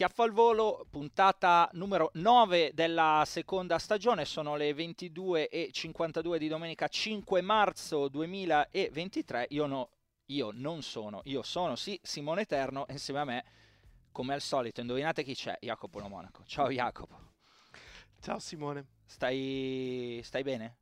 [0.00, 7.42] Schiaffo al volo, puntata numero 9 della seconda stagione, sono le 22.52 di domenica 5
[7.42, 9.48] marzo 2023.
[9.50, 9.90] Io, no,
[10.28, 13.44] io non sono, io sono sì Simone Eterno e insieme a me,
[14.10, 15.58] come al solito, indovinate chi c'è?
[15.60, 16.44] Jacopo Lo Monaco.
[16.46, 17.18] Ciao Jacopo.
[18.22, 18.86] Ciao Simone.
[19.04, 20.76] Stai, stai bene?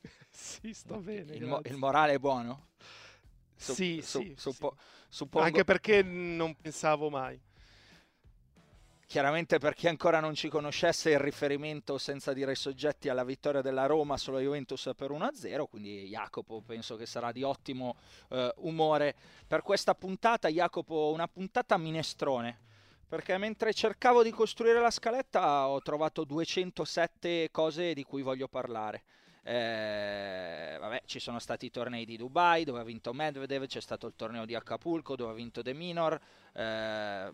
[0.30, 1.34] sì, sto bene.
[1.34, 2.68] Il, mo- il morale è buono?
[3.54, 5.06] Su- sì, su- sì, suppo- sì.
[5.10, 7.38] suppongo- Anche perché non pensavo mai.
[9.12, 13.84] Chiaramente per chi ancora non ci conoscesse il riferimento senza dire soggetti alla vittoria della
[13.84, 17.96] Roma sulla Juventus per 1-0, quindi Jacopo penso che sarà di ottimo
[18.30, 19.14] eh, umore
[19.46, 20.48] per questa puntata.
[20.48, 22.58] Jacopo, una puntata minestrone,
[23.06, 29.02] perché mentre cercavo di costruire la scaletta ho trovato 207 cose di cui voglio parlare.
[29.42, 34.06] Eh, vabbè, ci sono stati i tornei di Dubai dove ha vinto Medvedev, c'è stato
[34.06, 36.18] il torneo di Acapulco dove ha vinto De Minor,
[36.54, 37.30] eh,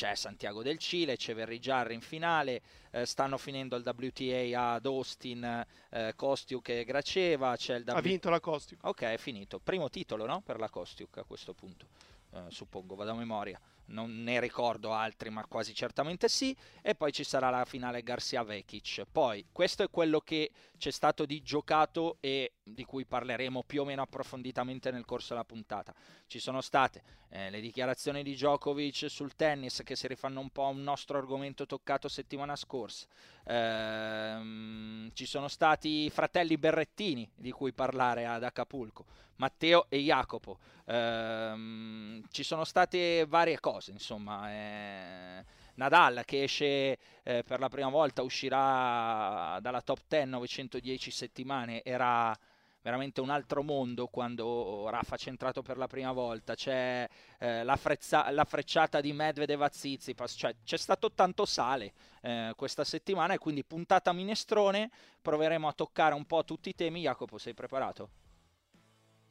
[0.00, 5.66] c'è Santiago del Cile, c'è Verrigiarri in finale, eh, stanno finendo il WTA ad Austin,
[5.90, 8.88] eh, Kostiuk e Graceva, c'è il Ha W- vinto la Costico.
[8.88, 9.58] Ok, è finito.
[9.58, 10.40] Primo titolo, no?
[10.40, 11.86] Per la Kostiuk a questo punto.
[12.32, 13.60] Eh, suppongo, vado a memoria.
[13.90, 16.56] Non ne ricordo altri, ma quasi certamente sì.
[16.82, 19.04] E poi ci sarà la finale Garcia Vekic.
[19.10, 23.84] Poi, questo è quello che c'è stato di giocato e di cui parleremo più o
[23.84, 25.94] meno approfonditamente nel corso della puntata.
[26.26, 30.64] Ci sono state eh, le dichiarazioni di Djokovic sul tennis che si rifanno un po'
[30.64, 33.06] a un nostro argomento toccato settimana scorsa.
[33.44, 40.58] Ehm, ci sono stati i fratelli Berrettini di cui parlare ad Acapulco, Matteo e Jacopo.
[40.86, 44.50] Ehm, ci sono state varie cose, insomma.
[44.52, 51.82] eh, Nadal che esce eh, per la prima volta, uscirà dalla top 10 910 settimane,
[51.82, 52.36] era
[52.82, 56.54] veramente un altro mondo quando Rafa c'è entrato per la prima volta.
[56.54, 57.08] C'è
[57.38, 61.92] eh, la, frezza- la frecciata di Medvedev a Tsitsipas, cioè c'è stato tanto sale
[62.22, 64.90] eh, questa settimana e quindi puntata minestrone,
[65.22, 67.00] proveremo a toccare un po' tutti i temi.
[67.02, 68.10] Jacopo, sei preparato?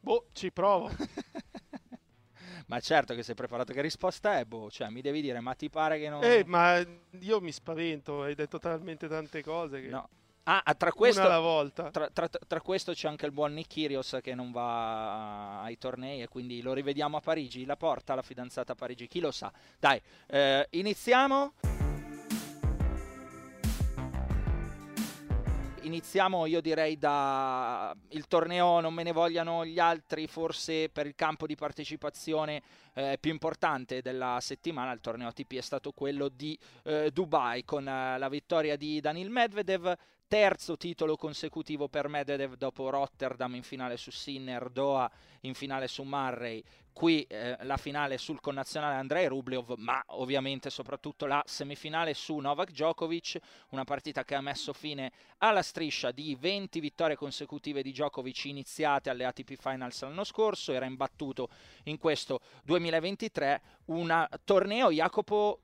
[0.02, 0.90] Boh, ci provo.
[2.70, 4.44] Ma certo che sei preparato, che risposta è?
[4.44, 6.22] Boh, cioè mi devi dire, ma ti pare che non...
[6.22, 6.80] Eh, ma
[7.18, 9.88] io mi spavento, hai detto talmente tante cose che...
[9.88, 10.08] No.
[10.44, 11.90] Ah, ah, tra questo, Una alla volta.
[11.90, 16.22] Tra, tra- tra questo c'è anche il buon Nick Kyrgios che non va ai tornei
[16.22, 17.66] e quindi lo rivediamo a Parigi.
[17.66, 19.52] La porta la fidanzata a Parigi, chi lo sa.
[19.78, 21.79] Dai, eh, iniziamo.
[25.90, 31.16] Iniziamo io direi da il torneo non me ne vogliano gli altri, forse per il
[31.16, 32.62] campo di partecipazione
[32.94, 37.88] eh, più importante della settimana, il torneo ATP è stato quello di eh, Dubai con
[37.88, 39.92] eh, la vittoria di Danil Medvedev,
[40.28, 46.04] terzo titolo consecutivo per Medvedev dopo Rotterdam in finale su Sinner, Doha in finale su
[46.04, 46.62] Murray,
[47.00, 52.72] qui eh, la finale sul connazionale Andrei Rublev, ma ovviamente soprattutto la semifinale su Novak
[52.72, 53.38] Djokovic,
[53.70, 59.08] una partita che ha messo fine alla striscia di 20 vittorie consecutive di Djokovic iniziate
[59.08, 61.48] alle ATP Finals l'anno scorso, era imbattuto
[61.84, 65.62] in questo 2023, un torneo Jacopo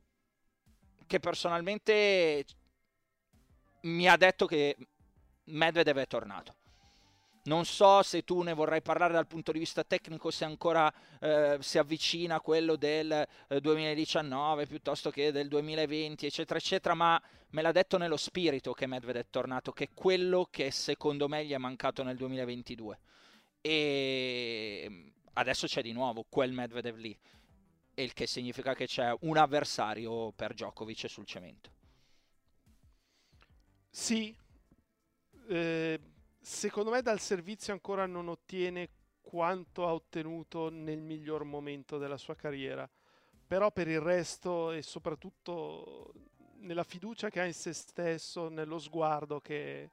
[1.06, 2.46] che personalmente
[3.82, 4.74] mi ha detto che
[5.44, 6.54] Medvedev è tornato.
[7.46, 11.58] Non so se tu ne vorrai parlare dal punto di vista tecnico, se ancora eh,
[11.60, 17.62] si avvicina a quello del eh, 2019 piuttosto che del 2020, eccetera, eccetera, ma me
[17.62, 21.52] l'ha detto nello spirito che Medvedev è tornato, che è quello che secondo me gli
[21.52, 22.98] è mancato nel 2022.
[23.60, 27.16] E adesso c'è di nuovo quel Medvedev lì,
[27.94, 31.70] il che significa che c'è un avversario per Djokovic sul cemento.
[33.88, 34.36] Sì,
[35.48, 36.00] eh,
[36.46, 38.88] secondo me dal servizio ancora non ottiene
[39.20, 42.88] quanto ha ottenuto nel miglior momento della sua carriera,
[43.44, 46.14] però per il resto e soprattutto
[46.58, 49.90] nella fiducia che ha in se stesso, nello sguardo che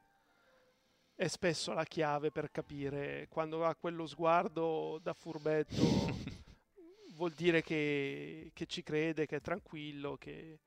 [1.15, 5.81] è spesso la chiave per capire quando ha quello sguardo da furbetto
[7.17, 10.59] vuol dire che, che, ci crede, che è tranquillo, che,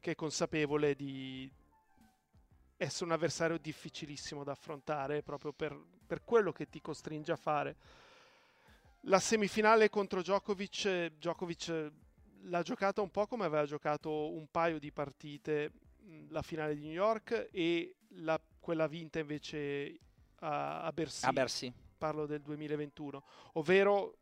[0.00, 1.48] che è consapevole di
[2.76, 7.76] essere un avversario difficilissimo da affrontare proprio per, per quello che ti costringe a fare.
[9.02, 11.92] La semifinale contro Djokovic, Djokovic
[12.42, 15.72] l'ha giocata un po' come aveva giocato un paio di partite
[16.28, 19.98] la finale di New York e la, quella vinta invece
[20.40, 21.26] a, a, Bercy.
[21.26, 21.72] a Bercy.
[21.96, 23.22] Parlo del 2021,
[23.54, 24.18] ovvero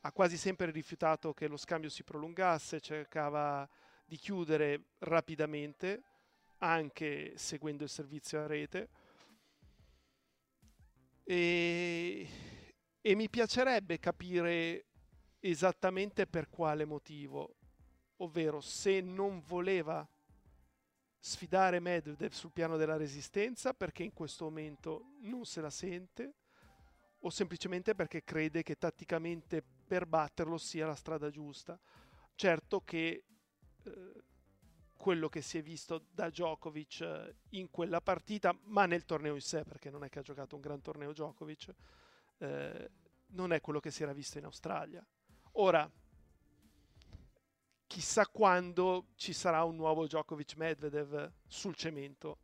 [0.00, 3.68] ha quasi sempre rifiutato che lo scambio si prolungasse, cercava
[4.04, 6.02] di chiudere rapidamente,
[6.62, 8.88] anche seguendo il servizio a rete.
[11.24, 12.28] E,
[13.00, 14.86] e mi piacerebbe capire
[15.40, 17.56] esattamente per quale motivo,
[18.18, 20.06] ovvero se non voleva
[21.18, 26.34] sfidare Medvedev sul piano della resistenza perché in questo momento non se la sente
[27.20, 31.78] o semplicemente perché crede che tatticamente per batterlo sia la strada giusta.
[32.34, 33.24] Certo che
[33.84, 34.22] eh,
[35.02, 39.40] quello che si è visto da Djokovic eh, in quella partita, ma nel torneo in
[39.40, 41.74] sé, perché non è che ha giocato un gran torneo Djokovic,
[42.38, 42.90] eh,
[43.30, 45.04] non è quello che si era visto in Australia.
[45.54, 45.90] Ora,
[47.88, 52.38] chissà quando ci sarà un nuovo Djokovic Medvedev sul cemento.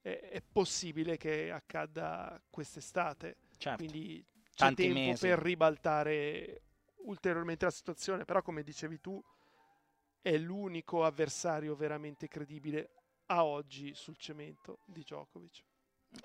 [0.00, 3.36] È, è possibile che accada quest'estate.
[3.58, 3.84] Certo.
[3.84, 5.26] Quindi c'è Tanti tempo mesi.
[5.26, 6.62] per ribaltare
[7.04, 8.24] ulteriormente la situazione.
[8.24, 9.22] Però, come dicevi tu,
[10.28, 12.90] è l'unico avversario veramente credibile
[13.26, 15.62] a oggi sul cemento di Djokovic.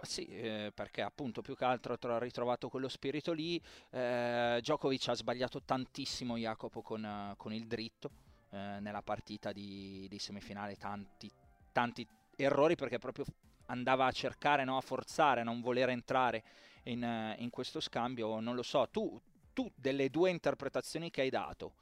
[0.01, 3.61] Sì, eh, perché appunto più che altro ha ritrovato quello spirito lì.
[3.91, 8.11] Eh, Djokovic ha sbagliato tantissimo Jacopo con, uh, con il dritto
[8.49, 11.31] eh, nella partita di, di, semifinale, tanti,
[11.71, 12.05] tanti
[12.35, 13.23] errori perché proprio
[13.67, 16.43] andava a cercare, no, a forzare, a non voler entrare
[16.83, 18.41] in, uh, in, questo scambio.
[18.41, 19.17] Non lo so, tu,
[19.53, 21.75] tu delle due interpretazioni che hai dato,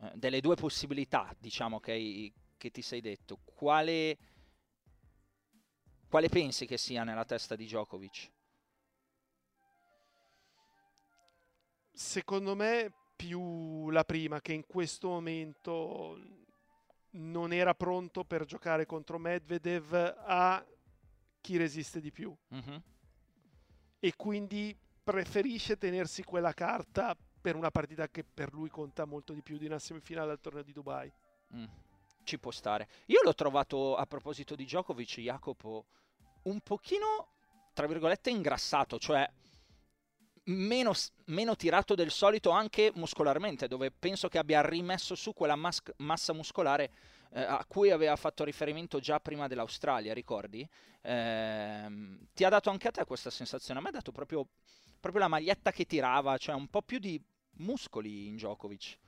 [0.00, 4.16] eh, delle due possibilità diciamo che, hai, che ti sei detto, quale
[6.08, 8.30] quale pensi che sia nella testa di Djokovic?
[11.92, 16.18] Secondo me più la prima, che in questo momento
[17.12, 19.92] non era pronto per giocare contro Medvedev
[20.24, 20.64] a
[21.40, 22.34] chi resiste di più.
[22.54, 22.76] Mm-hmm.
[23.98, 27.16] E quindi preferisce tenersi quella carta
[27.46, 30.64] per una partita che per lui conta molto di più di una semifinale al torneo
[30.64, 31.12] di Dubai.
[31.54, 31.64] Mm
[32.24, 32.88] ci può stare.
[33.06, 35.86] Io l'ho trovato, a proposito di Djokovic, Jacopo,
[36.42, 37.28] un pochino,
[37.72, 39.24] tra virgolette, ingrassato, cioè
[40.46, 40.92] meno,
[41.26, 46.32] meno, tirato del solito anche muscolarmente, dove penso che abbia rimesso su quella mas- massa
[46.32, 46.90] muscolare
[47.30, 50.68] eh, a cui aveva fatto riferimento già prima dell'Australia, ricordi?
[51.02, 53.78] Eh, ti ha dato anche a te questa sensazione?
[53.78, 54.48] A me ha dato proprio,
[54.98, 57.22] proprio la maglietta che tirava, cioè un po' più di
[57.56, 58.98] muscoli in Djokovic.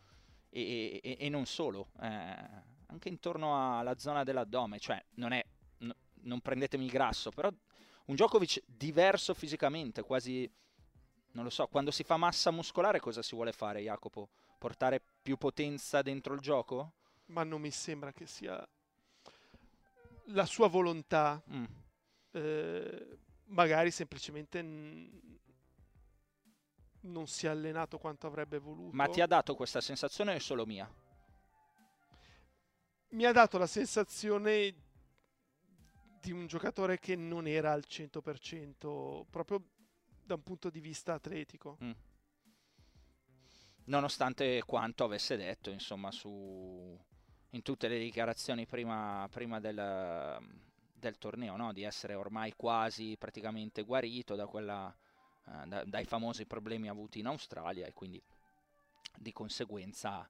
[0.51, 1.91] E, e, e non solo.
[2.01, 5.45] Eh, anche intorno alla zona dell'addome, cioè non è,
[5.79, 10.51] n- non prendetemi il grasso, però un Djokovic diverso fisicamente, quasi,
[11.33, 14.31] non lo so, quando si fa massa muscolare cosa si vuole fare Jacopo?
[14.59, 16.93] Portare più potenza dentro il gioco?
[17.27, 18.67] Ma non mi sembra che sia
[20.31, 21.65] la sua volontà, mm.
[22.33, 25.39] eh, magari semplicemente n-
[27.03, 28.95] non si è allenato quanto avrebbe voluto.
[28.97, 30.91] Ma ti ha dato questa sensazione o è solo mia?
[33.11, 34.75] mi ha dato la sensazione
[36.21, 39.63] di un giocatore che non era al 100% proprio
[40.25, 41.79] da un punto di vista atletico.
[41.83, 41.91] Mm.
[43.85, 46.99] Nonostante quanto avesse detto, insomma, su,
[47.51, 50.39] in tutte le dichiarazioni prima, prima del,
[50.93, 51.73] del, torneo, no?
[51.73, 54.95] di essere ormai quasi praticamente guarito da quella,
[55.67, 58.23] da, dai famosi problemi avuti in Australia e quindi
[59.17, 60.27] di conseguenza...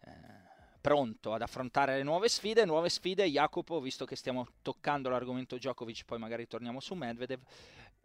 [0.00, 0.50] Eh,
[0.82, 2.66] pronto ad affrontare le nuove sfide.
[2.66, 7.40] Nuove sfide, Jacopo, visto che stiamo toccando l'argomento Djokovic, poi magari torniamo su Medvedev,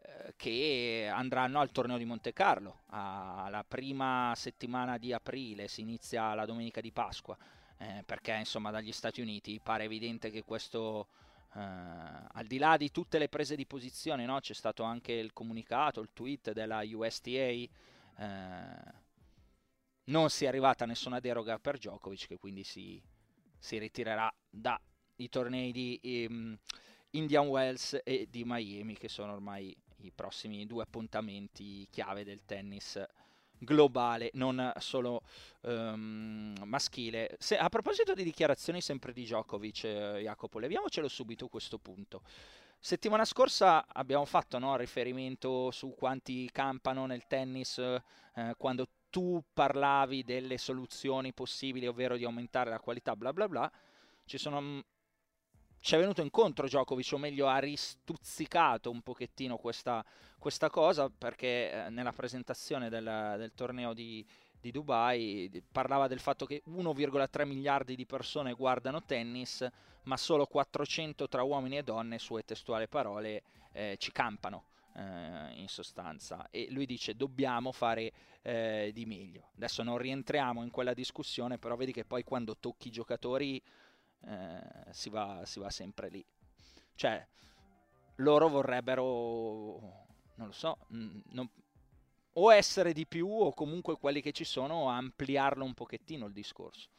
[0.03, 2.83] eh, che andranno al torneo di Monte Carlo.
[2.89, 7.35] alla prima settimana di aprile si inizia la domenica di Pasqua,
[7.79, 11.07] eh, perché insomma dagli Stati Uniti pare evidente che questo...
[11.53, 14.39] Uh, al di là di tutte le prese di posizione, no?
[14.39, 17.51] c'è stato anche il comunicato, il tweet della USTA,
[18.17, 18.93] uh,
[20.05, 23.01] non sia arrivata nessuna deroga per Djokovic che quindi si,
[23.57, 26.57] si ritirerà dai tornei di um,
[27.11, 33.03] Indian Wells e di Miami che sono ormai i prossimi due appuntamenti chiave del tennis
[33.59, 35.21] globale, non solo
[35.61, 37.35] um, maschile.
[37.39, 42.21] Se, a proposito di dichiarazioni sempre di Djokovic, eh, Jacopo, leviamocelo subito questo punto.
[42.79, 50.23] Settimana scorsa abbiamo fatto no, riferimento su quanti campano nel tennis eh, quando tu parlavi
[50.23, 53.71] delle soluzioni possibili, ovvero di aumentare la qualità, bla bla bla.
[54.25, 54.79] Ci sono mm,
[55.79, 60.03] ci è venuto incontro Djokovic, o meglio ha ristuzzicato un pochettino questa,
[60.37, 64.25] questa cosa perché eh, nella presentazione del, del torneo di,
[64.59, 69.67] di, Dubai parlava del fatto che 1,3 miliardi di persone guardano tennis,
[70.03, 74.65] ma solo 400 tra uomini e donne, sue testuali parole, eh, ci campano
[74.97, 76.47] eh, in sostanza.
[76.49, 79.49] E lui dice dobbiamo fare eh, di meglio.
[79.55, 83.61] Adesso non rientriamo in quella discussione, però vedi che poi quando tocchi i giocatori
[84.25, 86.25] eh, si, va, si va sempre lì.
[86.95, 87.25] Cioè,
[88.15, 89.79] loro vorrebbero,
[90.35, 91.49] non lo so, non,
[92.33, 96.89] o essere di più o comunque quelli che ci sono ampliarlo un pochettino il discorso.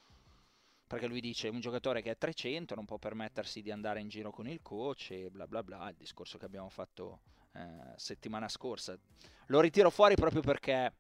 [0.86, 4.30] Perché lui dice un giocatore che è 300 non può permettersi di andare in giro
[4.30, 7.20] con il coach e bla bla bla, il discorso che abbiamo fatto
[7.52, 8.98] eh, settimana scorsa.
[9.46, 10.94] Lo ritiro fuori proprio perché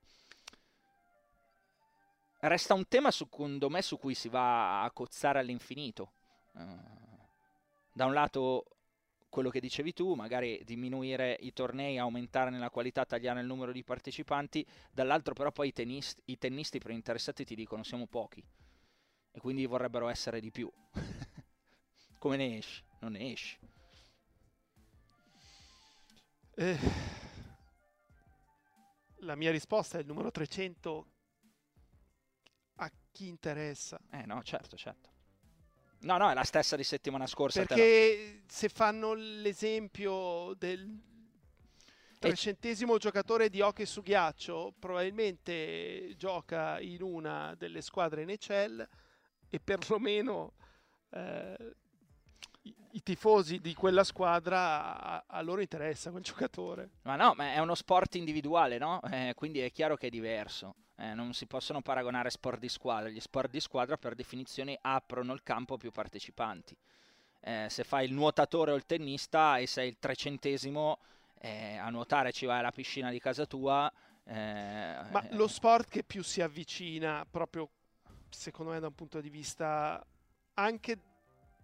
[2.40, 6.12] resta un tema secondo me su cui si va a cozzare all'infinito.
[6.52, 6.96] Uh,
[7.92, 8.64] da un lato
[9.28, 13.84] quello che dicevi tu, magari diminuire i tornei, aumentare nella qualità, tagliare il numero di
[13.84, 18.42] partecipanti, dall'altro però poi i tennisti, i tennisti per interessati ti dicono siamo pochi
[19.30, 20.70] e quindi vorrebbero essere di più.
[22.18, 22.82] Come ne esci?
[23.00, 23.58] Non ne esci.
[26.54, 26.78] Eh,
[29.18, 31.17] la mia risposta è il numero 300 a
[33.12, 33.98] chi interessa.
[34.10, 35.16] Eh no, certo, certo.
[36.00, 37.64] No, no, è la stessa di settimana scorsa.
[37.64, 41.06] Perché se fanno l'esempio del
[42.18, 48.88] trecentesimo giocatore di hockey su ghiaccio, probabilmente gioca in una delle squadre in Ecel
[49.48, 50.54] e perlomeno
[51.10, 51.74] eh,
[52.62, 56.90] i, i, tifosi di quella squadra a, a, loro interessa quel giocatore.
[57.02, 59.00] Ma no, ma è uno sport individuale, no?
[59.02, 60.74] Eh, quindi è chiaro che è diverso.
[61.00, 63.08] Eh, non si possono paragonare sport di squadra.
[63.08, 66.76] Gli sport di squadra per definizione aprono il campo a più partecipanti.
[67.40, 70.98] Eh, se fai il nuotatore o il tennista e sei il trecentesimo
[71.40, 73.90] eh, a nuotare ci vai alla piscina di casa tua.
[74.24, 74.32] Eh,
[75.10, 77.70] Ma lo sport che più si avvicina proprio
[78.28, 80.04] secondo me da un punto di vista
[80.54, 80.98] anche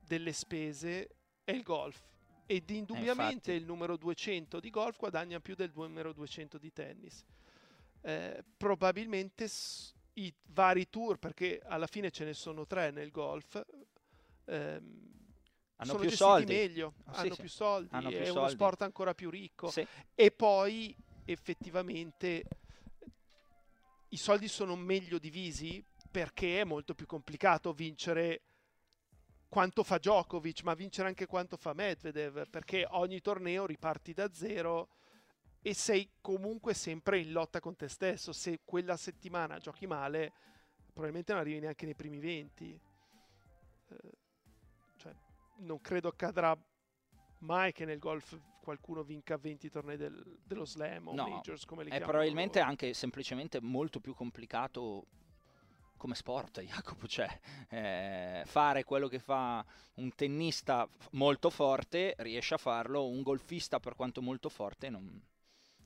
[0.00, 1.08] delle spese
[1.44, 2.02] è il golf
[2.46, 7.24] ed indubbiamente il numero 200 di golf guadagna più del numero 200 di tennis
[8.04, 9.48] eh, probabilmente
[10.14, 13.64] i vari tour, perché alla fine ce ne sono tre nel golf,
[14.44, 15.12] ehm,
[15.76, 16.52] hanno sono più soldi.
[16.52, 18.38] meglio, oh, hanno, sì, più soldi, hanno più è soldi.
[18.38, 19.70] uno sport ancora più ricco.
[19.70, 19.86] Sì.
[20.14, 20.94] E poi
[21.24, 22.44] effettivamente
[24.10, 28.42] i soldi sono meglio divisi perché è molto più complicato vincere
[29.48, 34.90] quanto fa Djokovic, ma vincere anche quanto fa Medvedev, perché ogni torneo riparti da zero
[35.66, 38.34] e sei comunque sempre in lotta con te stesso.
[38.34, 40.30] Se quella settimana giochi male,
[40.92, 42.80] probabilmente non arrivi neanche nei primi 20.
[43.88, 43.96] Eh,
[44.98, 45.14] cioè,
[45.60, 46.54] non credo accadrà
[47.38, 51.84] mai che nel golf qualcuno vinca 20 tornei del, dello slam o no, majors come
[51.84, 52.70] li è probabilmente loro.
[52.70, 55.06] anche semplicemente molto più complicato
[55.96, 57.40] come sport, Jacopo, cioè
[57.70, 63.94] eh, fare quello che fa un tennista molto forte riesce a farlo, un golfista per
[63.94, 65.22] quanto molto forte non,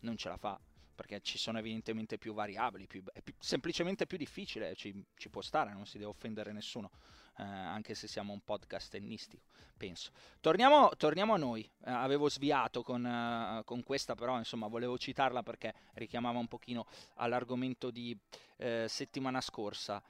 [0.01, 0.61] non ce la fa
[0.99, 5.43] perché ci sono evidentemente più variabili, più, è più, semplicemente più difficile, ci, ci, può
[5.43, 6.91] stare, non si deve offendere nessuno,
[7.37, 9.45] eh, anche se siamo un podcast tennistico,
[9.77, 10.11] penso.
[10.41, 15.45] Torniamo, torniamo a noi, eh, avevo sviato con, uh, con, questa, però insomma volevo citarla
[15.45, 18.19] perché richiamava un pochino all'argomento di
[18.57, 20.03] eh, settimana scorsa.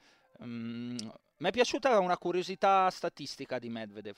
[0.43, 0.97] Mm,
[1.37, 4.17] mi è piaciuta una curiosità statistica di Medvedev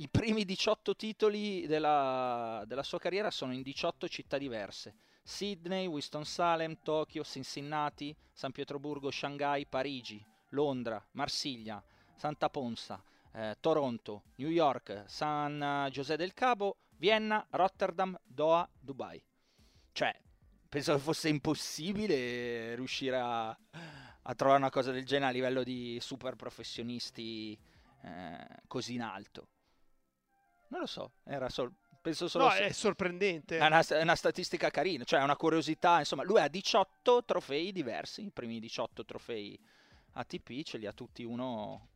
[0.00, 4.94] i primi 18 titoli della, della, sua carriera sono in 18 città diverse.
[5.22, 11.82] Sydney, Winston-Salem, Tokyo, Cincinnati, San Pietroburgo, Shanghai, Parigi, Londra, Marsiglia,
[12.16, 13.02] Santa Ponsa,
[13.34, 19.22] eh, Toronto, New York, San José del Cabo, Vienna, Rotterdam, Doha, Dubai.
[19.92, 20.18] Cioè,
[20.66, 25.98] penso che fosse impossibile riuscire a, a trovare una cosa del genere a livello di
[26.00, 27.52] super professionisti
[28.02, 29.48] eh, così in alto.
[30.70, 33.58] Non lo so, era solo penso solo no, è sorprendente.
[33.58, 35.98] È una, è una, statistica carina, cioè è una curiosità.
[35.98, 39.58] Insomma, lui ha 18 trofei diversi, i primi 18 trofei
[40.12, 41.88] ATP ce li ha tutti uno.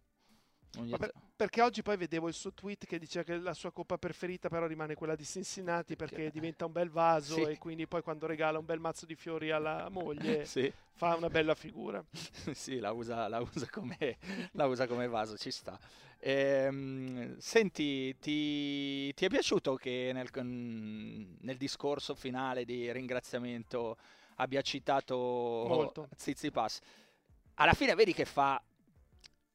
[0.74, 4.48] Per, perché oggi poi vedevo il suo tweet che diceva che la sua coppa preferita
[4.48, 7.42] però rimane quella di Cincinnati perché diventa un bel vaso Sì.
[7.42, 10.72] e quindi poi quando regala un bel mazzo di fiori alla moglie Sì.
[10.94, 12.04] fa una bella figura.
[12.52, 14.16] sì, la usa, la usa come,
[14.52, 15.78] la usa come vaso, ci sta.
[16.26, 23.98] Ehm, senti, ti, ti è piaciuto che nel, nel discorso finale di ringraziamento
[24.36, 25.14] abbia citato
[25.68, 26.08] Molto.
[26.16, 26.80] Tsitsipas?
[27.56, 28.62] Alla fine vedi che fa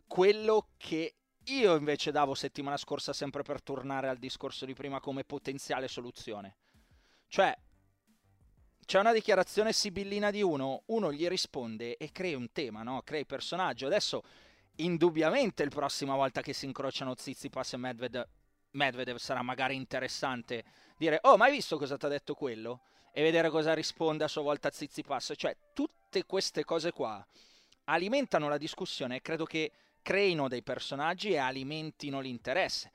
[0.06, 5.24] quello che io invece davo settimana scorsa sempre per tornare al discorso di prima come
[5.24, 6.56] potenziale soluzione.
[7.30, 7.58] Cioè,
[8.86, 13.02] c'è una dichiarazione sibillina di uno, uno gli risponde e crea un tema, no?
[13.04, 13.88] crea il personaggio.
[13.88, 14.24] Adesso,
[14.80, 18.28] indubbiamente, la prossima volta che si incrociano Tsitsipas e Medvedev,
[18.72, 20.64] Medvedev sarà magari interessante
[20.98, 22.82] dire oh, ma hai visto cosa ti ha detto quello?
[23.12, 25.34] E vedere cosa risponde a sua volta Tsitsipas.
[25.36, 27.26] Cioè, tutte queste cose qua
[27.86, 29.72] alimentano la discussione e credo che
[30.02, 32.92] creino dei personaggi e alimentino l'interesse.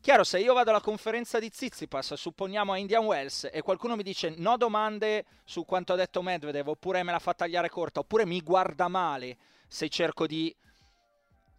[0.00, 4.04] Chiaro, se io vado alla conferenza di Tsitsipas, supponiamo a Indian Wells, e qualcuno mi
[4.04, 8.24] dice no domande su quanto ha detto Medvedev, oppure me la fa tagliare corta, oppure
[8.24, 10.54] mi guarda male se cerco di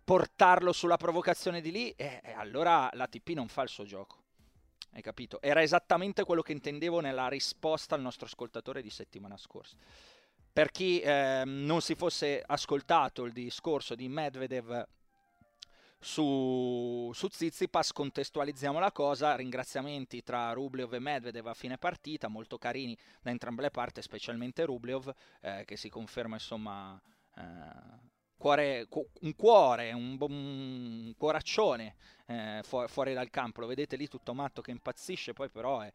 [0.08, 4.24] portarlo sulla provocazione di lì, eh, allora l'ATP non fa il suo gioco.
[4.94, 5.42] Hai capito?
[5.42, 9.76] Era esattamente quello che intendevo nella risposta al nostro ascoltatore di settimana scorsa.
[10.54, 14.88] Per chi eh, non si fosse ascoltato il discorso di Medvedev
[16.00, 22.58] su, su Tsitsipas contestualizziamo la cosa, ringraziamenti tra Rublev e Medvedev a fine partita, molto
[22.58, 26.98] carini da entrambe le parti, specialmente Rublev, eh, che si conferma insomma
[27.36, 31.96] eh, cuore, cu- un cuore, un, un cuoraccione
[32.28, 35.92] eh, fu- fuori dal campo, lo vedete lì tutto matto che impazzisce, poi però è,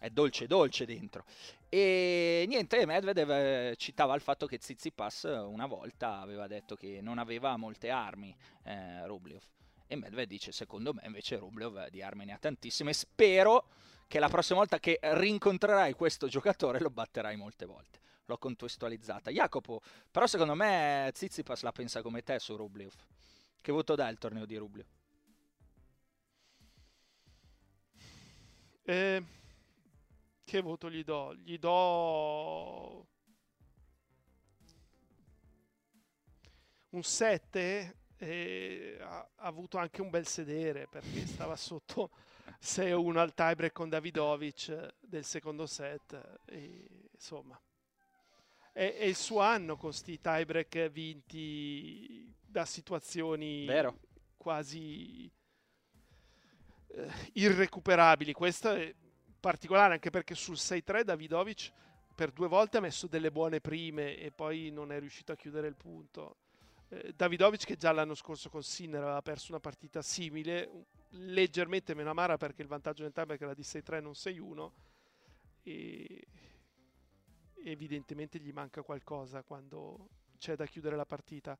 [0.00, 1.24] è dolce dolce dentro.
[1.68, 7.18] E niente, Medvedev eh, citava il fatto che Tsitsipas una volta aveva detto che non
[7.18, 8.34] aveva molte armi,
[8.64, 9.42] eh, Rublev.
[9.86, 12.92] E Medvedev dice, secondo me invece Rublev di armi ne ha tantissime.
[12.92, 13.66] Spero
[14.06, 18.00] che la prossima volta che rincontrerai questo giocatore lo batterai molte volte.
[18.26, 19.30] L'ho contestualizzata.
[19.30, 22.92] Jacopo, però secondo me Tsitsipas la pensa come te su Rublev.
[23.60, 24.86] Che voto dà il torneo di Rublev?
[28.84, 29.22] Eh,
[30.44, 31.34] che voto gli do?
[31.34, 33.06] Gli do
[36.90, 42.10] un 7 e ha, ha avuto anche un bel sedere perché stava sotto
[42.60, 47.60] 6-1 al tiebreak con Davidovic del secondo set e, insomma
[48.72, 53.98] è, è il suo anno con sti tiebreak vinti da situazioni Vero.
[54.36, 55.30] quasi
[56.88, 58.32] eh, irrecuperabili.
[58.32, 58.94] Questo è
[59.38, 61.72] particolare anche perché sul 6-3 Davidovic
[62.14, 65.68] per due volte ha messo delle buone prime e poi non è riuscito a chiudere
[65.68, 66.36] il punto.
[66.88, 72.10] Eh, Davidovic che già l'anno scorso con Sinner aveva perso una partita simile, leggermente meno
[72.10, 74.70] amara perché il vantaggio nel tiebreak era di 6-3 non 6-1
[75.64, 76.26] e
[77.64, 81.56] evidentemente gli manca qualcosa quando c'è da chiudere la partita.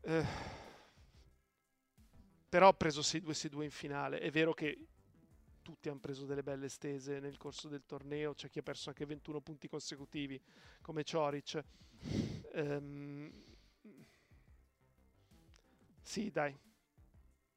[0.00, 0.24] Eh,
[2.48, 4.18] però ha preso 6-2-6-2 in finale.
[4.18, 4.86] È vero che
[5.62, 9.06] tutti hanno preso delle belle stese nel corso del torneo, c'è chi ha perso anche
[9.06, 10.40] 21 punti consecutivi
[10.80, 11.62] come Cioric.
[12.52, 13.32] Ehm,
[16.02, 16.54] sì, dai.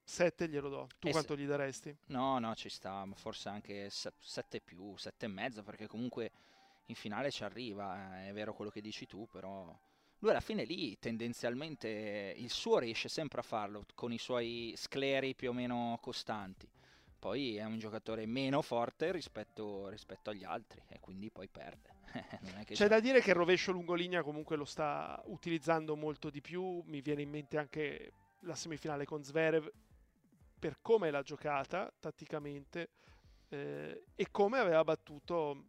[0.03, 0.87] 7 glielo do.
[0.99, 1.93] Tu Eh, quanto gli daresti?
[2.07, 6.31] No, no, ci sta, ma forse anche 7 più, 7 e mezzo, perché comunque
[6.87, 9.77] in finale ci arriva, eh, è vero quello che dici tu, però
[10.19, 15.35] lui alla fine lì tendenzialmente il suo riesce sempre a farlo con i suoi scleri
[15.35, 16.67] più o meno costanti.
[17.17, 21.93] Poi è un giocatore meno forte rispetto, rispetto agli altri e quindi poi perde.
[22.65, 26.81] C'è c'è- da dire che il rovescio lungolinea comunque lo sta utilizzando molto di più.
[26.85, 29.69] Mi viene in mente anche la semifinale con Zverev
[30.59, 32.89] per come l'ha giocata tatticamente
[33.49, 35.65] eh, e come aveva battuto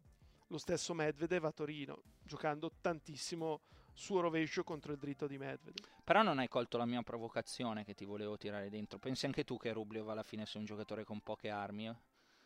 [0.48, 5.86] lo stesso Medvedev a Torino, giocando tantissimo suo rovescio contro il dritto di Medvedev.
[6.04, 8.98] Però non hai colto la mia provocazione che ti volevo tirare dentro.
[8.98, 11.96] Pensi anche tu che Rublev alla fine sia un giocatore con poche armi, eh?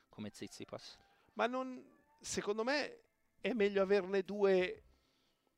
[0.08, 0.98] come Tsitsipas?
[1.34, 1.82] Ma non,
[2.20, 3.00] secondo me
[3.40, 4.82] è meglio averne due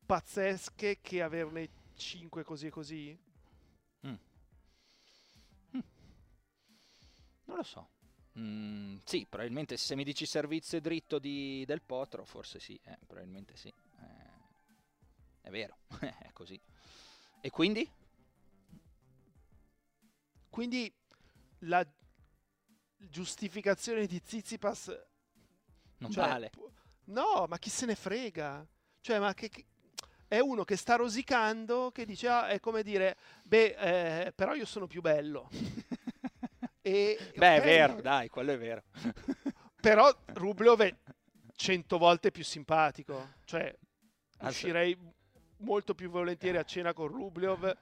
[0.05, 3.19] pazzesche che averne cinque così e così.
[7.45, 7.89] Non lo so.
[8.39, 13.55] Mm, sì, probabilmente se mi dici servizio dritto di- del Potro, forse sì, eh, probabilmente
[13.55, 13.67] sì.
[13.67, 14.31] Eh,
[15.41, 16.59] è vero, è così.
[17.41, 17.89] E quindi?
[20.49, 20.93] Quindi
[21.59, 21.85] la
[22.97, 24.91] giustificazione di Zizipas
[25.97, 26.51] Non cioè, vale.
[27.05, 28.65] No, ma chi se ne frega?
[29.01, 29.65] Cioè, ma che, che-
[30.27, 34.65] è uno che sta rosicando, che dice, ah, è come dire, beh, eh, però io
[34.65, 35.49] sono più bello.
[36.85, 38.83] e, beh, okay, è vero, dai, quello è vero.
[39.79, 40.93] però Rublev è
[41.55, 43.73] cento volte più simpatico, cioè
[44.41, 44.97] uscirei
[45.59, 47.77] molto più volentieri a cena con Rublev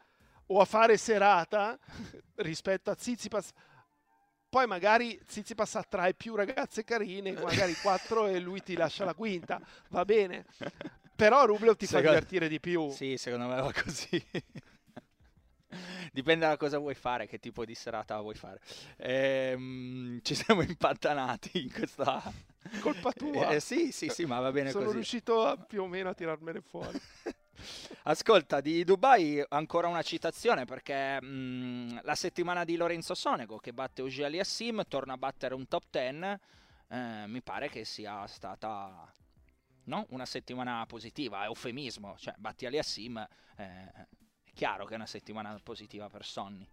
[0.45, 1.79] o a fare serata
[2.35, 3.49] rispetto a Zizipas.
[4.47, 9.59] Poi magari Zizipas attrae più ragazze carine, magari quattro e lui ti lascia la quinta,
[9.89, 10.45] va bene.
[11.15, 12.07] Però Rublev ti secondo...
[12.07, 12.91] fa divertire di più.
[12.91, 14.23] Sì, secondo me va così.
[16.13, 18.59] Dipende da cosa vuoi fare, che tipo di serata vuoi fare.
[18.97, 22.21] Ehm, ci siamo impantanati in questa...
[22.81, 23.49] Colpa tua.
[23.49, 24.91] Eh, sì, sì, sì, ma va bene Sono così.
[24.91, 26.99] Sono riuscito a, più o meno a tirarmene fuori.
[28.03, 34.01] Ascolta, di Dubai ancora una citazione perché mh, la settimana di Lorenzo Sonego che batte
[34.01, 36.39] Uji Aliassim torna a battere un top 10,
[36.89, 39.11] eh, mi pare che sia stata
[39.85, 40.05] no?
[40.09, 44.07] una settimana positiva, è eufemismo, cioè batti Aliassim, eh, è
[44.53, 46.67] chiaro che è una settimana positiva per Sonny.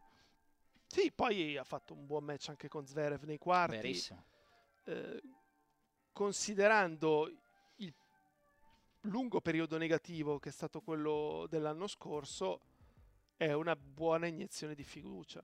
[0.87, 3.77] Sì, poi ha fatto un buon match anche con Zverev nei quarti.
[3.77, 4.25] Verissimo.
[4.85, 5.23] Eh,
[6.13, 7.31] considerando
[9.03, 12.61] lungo periodo negativo che è stato quello dell'anno scorso
[13.37, 15.43] è una buona iniezione di fiducia.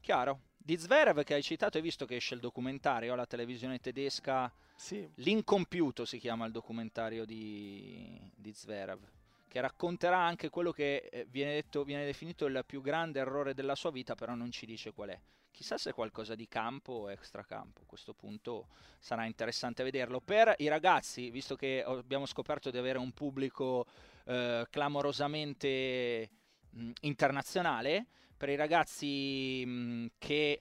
[0.00, 0.46] Chiaro.
[0.56, 4.52] Di Zverev che hai citato, hai visto che esce il documentario alla televisione tedesca?
[4.76, 5.08] Sì.
[5.16, 9.00] L'incompiuto si chiama il documentario di, di Zverev,
[9.48, 13.74] che racconterà anche quello che eh, viene, detto, viene definito il più grande errore della
[13.74, 15.20] sua vita, però non ci dice qual è.
[15.50, 18.68] Chissà se è qualcosa di campo o extracampo, a questo punto
[19.00, 20.20] sarà interessante vederlo.
[20.20, 23.86] Per i ragazzi, visto che abbiamo scoperto di avere un pubblico
[24.26, 26.30] eh, clamorosamente
[26.70, 28.06] mh, internazionale,
[28.36, 30.60] per i ragazzi mh, che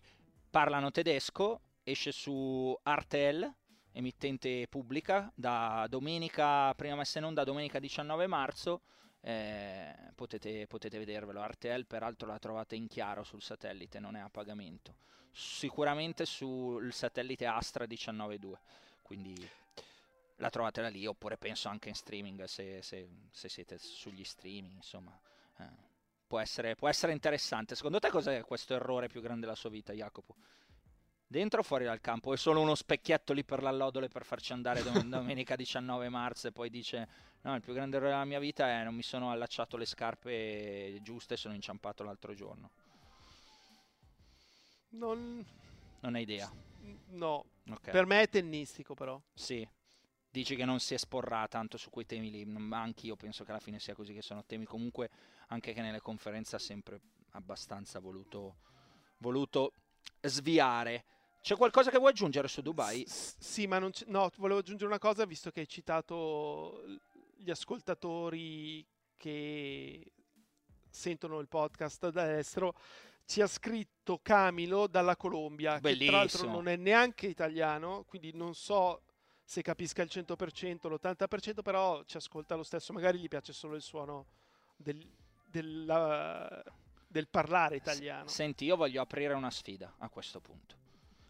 [0.49, 3.53] parlano tedesco esce su Artel,
[3.97, 8.81] emittente pubblica, da domenica, prima messa in onda, domenica 19 marzo,
[9.21, 11.43] eh, potete, potete vedervelo.
[11.43, 14.95] RTL peraltro la trovate in chiaro sul satellite, non è a pagamento.
[15.31, 18.53] Sicuramente sul satellite Astra 19.2,
[19.01, 19.49] quindi
[20.35, 24.75] la trovate da lì, oppure penso anche in streaming se, se, se siete sugli streaming,
[24.75, 25.19] insomma.
[25.57, 25.65] Eh,
[26.27, 27.75] può, essere, può essere interessante.
[27.75, 30.35] Secondo te cos'è questo errore più grande della sua vita, Jacopo?
[31.29, 32.33] Dentro o fuori dal campo?
[32.33, 36.69] È solo uno specchietto lì per l'allodole per farci andare domenica 19 marzo e poi
[36.69, 37.07] dice
[37.41, 40.99] no, il più grande errore della mia vita è non mi sono allacciato le scarpe
[41.01, 42.71] giuste e sono inciampato l'altro giorno.
[44.89, 45.45] Non...
[45.99, 46.49] Non hai idea?
[47.09, 47.45] No.
[47.69, 47.91] Okay.
[47.91, 49.21] Per me è tennistico però.
[49.33, 49.67] Sì.
[50.29, 53.59] Dici che non si esporrà tanto su quei temi lì, ma anch'io penso che alla
[53.59, 55.09] fine sia così, che sono temi comunque
[55.47, 58.57] anche che nelle conferenze ha sempre abbastanza voluto,
[59.17, 59.73] voluto
[60.21, 61.03] sviare.
[61.47, 63.05] C'è qualcosa che vuoi aggiungere su Dubai?
[63.07, 66.83] S- sì, ma non c- no, volevo aggiungere una cosa, visto che hai citato
[67.37, 70.11] gli ascoltatori che
[70.89, 72.75] sentono il podcast da estero.
[73.23, 75.99] Ci ha scritto Camilo dalla Colombia, Bellissimo.
[75.99, 79.03] che tra l'altro non è neanche italiano, quindi non so
[79.45, 83.81] se capisca il 100%, l'80%, però ci ascolta lo stesso, magari gli piace solo il
[83.81, 84.25] suono
[84.75, 85.01] del,
[85.45, 86.61] della,
[87.07, 88.27] del parlare italiano.
[88.27, 90.86] Senti, io voglio aprire una sfida a questo punto.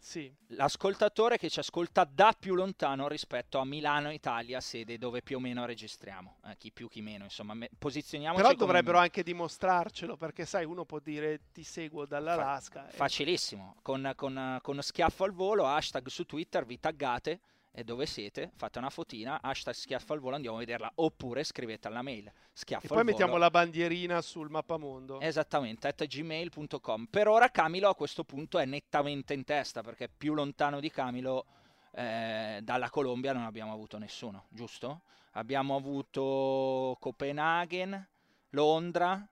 [0.08, 0.34] Sì.
[0.52, 5.38] L'ascoltatore che ci ascolta da più lontano rispetto a Milano, Italia, sede dove più o
[5.38, 8.40] meno registriamo, eh, chi più chi meno, insomma, me- posizioniamoci.
[8.40, 9.04] Però dovrebbero come...
[9.04, 12.84] anche dimostrarcelo, perché sai, uno può dire ti seguo dall'Alaska.
[12.84, 12.92] Fa- e...
[12.92, 17.40] Facilissimo, con, con, con schiaffo al volo, hashtag su Twitter, vi taggate
[17.78, 21.86] e dove siete, fate una fotina, hashtag schiaffo al volo, andiamo a vederla, oppure scrivete
[21.86, 25.20] alla mail schiaffo e poi mettiamo la bandierina sul mappamondo.
[25.20, 27.06] Esattamente, at gmail.com.
[27.06, 31.46] Per ora Camilo a questo punto è nettamente in testa, perché più lontano di Camilo
[31.92, 35.02] eh, dalla Colombia non abbiamo avuto nessuno, giusto?
[35.34, 38.08] Abbiamo avuto Copenaghen,
[38.50, 39.24] Londra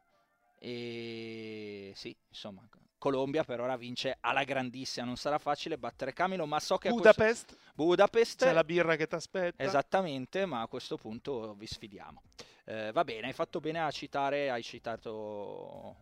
[0.56, 2.62] e sì, insomma,
[3.06, 7.46] Colombia per ora vince alla grandissima, non sarà facile battere Camilo, ma so che Budapest,
[7.46, 7.72] questo...
[7.74, 9.62] Budapest c'è la birra che ti aspetta.
[9.62, 12.20] Esattamente, ma a questo punto vi sfidiamo.
[12.64, 15.94] Eh, va bene, hai fatto bene a citare, hai citato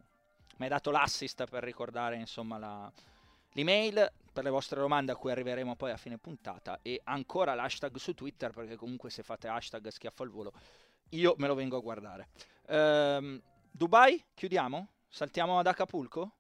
[0.57, 2.91] mi hai dato l'assist per ricordare insomma la,
[3.53, 7.97] l'email per le vostre domande a cui arriveremo poi a fine puntata e ancora l'hashtag
[7.97, 10.53] su Twitter perché comunque se fate hashtag schiaffo al volo
[11.11, 12.29] io me lo vengo a guardare.
[12.69, 14.89] Ehm, Dubai, chiudiamo?
[15.09, 16.37] Saltiamo ad Acapulco?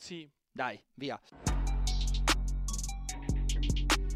[0.00, 0.26] Sì.
[0.50, 1.20] Dai, via.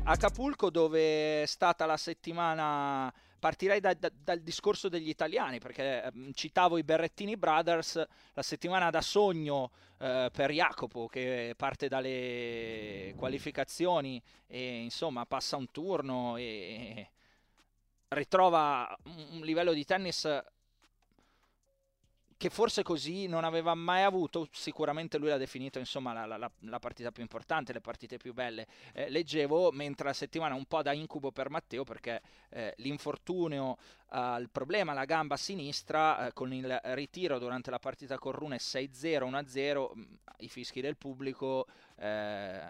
[0.04, 6.32] Acapulco dove è stata la settimana partirei da, da, dal discorso degli italiani perché eh,
[6.32, 14.20] citavo i Berrettini Brothers la settimana da sogno eh, per Jacopo che parte dalle qualificazioni
[14.46, 17.10] e insomma passa un turno e
[18.08, 20.26] ritrova un livello di tennis
[22.36, 26.78] che forse così non aveva mai avuto, sicuramente lui l'ha definito insomma la, la, la
[26.78, 28.66] partita più importante, le partite più belle.
[28.92, 32.20] Eh, leggevo mentre la settimana un po' da incubo per Matteo perché
[32.50, 33.76] eh, l'infortunio
[34.08, 38.56] al uh, problema alla gamba sinistra uh, con il ritiro durante la partita con Rune
[38.56, 38.88] 6-0,
[39.28, 39.90] 1-0,
[40.38, 41.66] i fischi del pubblico
[41.96, 42.60] eh,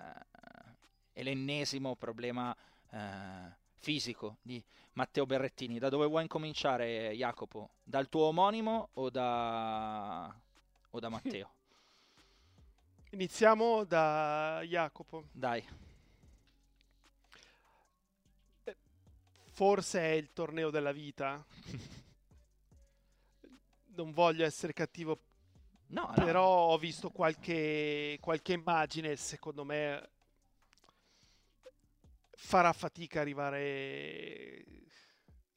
[1.13, 2.55] e l'ennesimo problema
[2.91, 5.79] eh, fisico di Matteo Berrettini.
[5.79, 7.75] Da dove vuoi incominciare, Jacopo?
[7.83, 10.35] Dal tuo omonimo o da,
[10.91, 11.53] o da Matteo?
[13.13, 15.27] Iniziamo da Jacopo.
[15.31, 15.63] Dai.
[19.53, 21.45] Forse è il torneo della vita.
[23.95, 25.21] non voglio essere cattivo,
[25.89, 26.73] no, però no.
[26.73, 30.14] ho visto qualche, qualche immagine, secondo me
[32.37, 34.65] farà fatica arrivare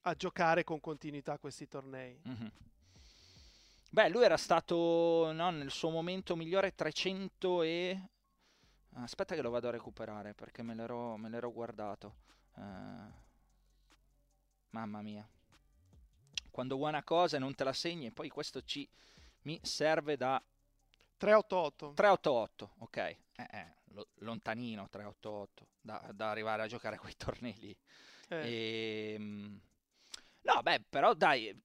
[0.01, 2.19] a giocare con continuità questi tornei.
[2.27, 2.47] Mm-hmm.
[3.89, 8.09] Beh, lui era stato no, nel suo momento migliore 300 e...
[8.93, 12.15] Aspetta che lo vado a recuperare perché me l'ero, me l'ero guardato.
[12.55, 13.25] Uh...
[14.71, 15.27] Mamma mia.
[16.51, 18.87] Quando vuoi una cosa e non te la segni, poi questo ci
[19.43, 20.41] mi serve da
[21.17, 21.93] 388.
[21.93, 23.17] 388, ok.
[23.39, 23.75] Eh, eh,
[24.19, 27.77] lontanino 388 da, da, arrivare a giocare quei tornei lì.
[28.29, 28.47] Eh.
[28.47, 29.61] E, ehm,
[30.41, 31.55] no, beh, però dai,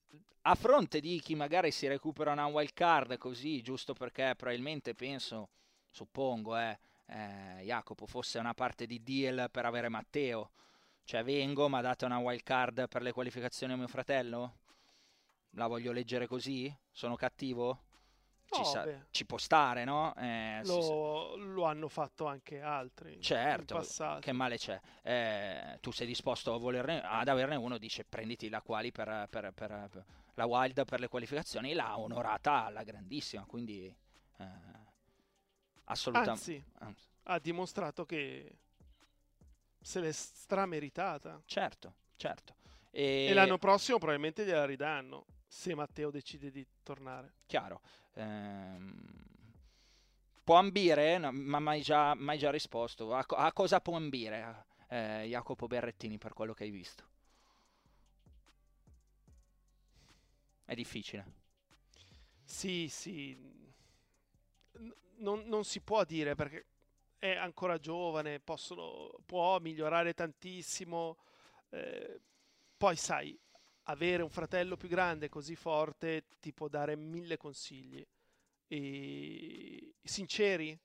[0.43, 5.49] a fronte di chi magari si recupera una wild card così, giusto perché probabilmente penso,
[5.89, 10.51] suppongo, eh, eh, Jacopo fosse una parte di deal per avere Matteo.
[11.05, 14.59] Cioè vengo, ma date una wild card per le qualificazioni a mio fratello?
[15.57, 16.75] La voglio leggere così?
[16.91, 17.85] Sono cattivo?
[18.53, 20.15] Ci, sa- ci, può stare, no?
[20.15, 23.21] Eh, lo, lo, hanno fatto anche altri.
[23.21, 23.85] Certo,
[24.21, 24.79] che male c'è.
[25.03, 29.88] Eh, tu sei disposto volerne, ad averne uno, dice prenditi la quali per, per, per,
[29.91, 33.87] per, la Wild per le qualificazioni, l'ha onorata alla grandissima, quindi
[34.38, 34.45] eh,
[35.85, 36.65] assolutamente.
[36.79, 38.59] Anzi, ha dimostrato che
[39.81, 41.41] se l'è strameritata.
[41.45, 42.57] Certo, certo.
[42.91, 43.27] E...
[43.27, 47.35] e l'anno prossimo probabilmente gliela ridanno se Matteo decide di tornare.
[47.47, 47.81] Chiaro.
[48.14, 49.12] Ehm,
[50.44, 53.14] può ambire, no, ma mai già, mai già risposto.
[53.14, 57.05] A, a, cosa può ambire eh, Jacopo Berrettini per quello che hai visto?
[60.64, 61.40] È difficile.
[62.44, 63.37] Sì, sì.
[65.18, 66.66] non, non, si può dire perché
[67.18, 71.18] è ancora giovane, possono, può migliorare tantissimo.
[71.70, 72.20] Eh,
[72.77, 73.38] poi sai,
[73.85, 78.05] avere un fratello più grande così forte ti può dare mille consigli.
[78.68, 80.79] E sinceri.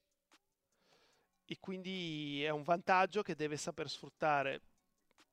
[1.49, 4.61] E quindi è un vantaggio che deve saper sfruttare.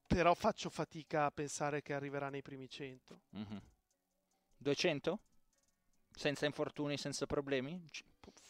[0.07, 3.59] Però faccio fatica a pensare che arriverà nei primi 100 mm-hmm.
[4.59, 5.19] 200?
[6.15, 7.89] senza infortuni senza problemi?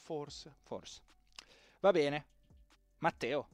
[0.05, 0.57] forse.
[0.62, 1.00] Forse.
[1.81, 2.27] Va bene.
[2.98, 3.48] Matteo.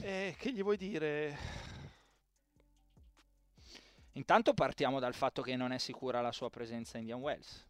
[0.00, 1.36] Eh, che gli vuoi dire
[4.12, 7.66] Intanto partiamo dal fatto che non è sicura la sua presenza in Indian Wells.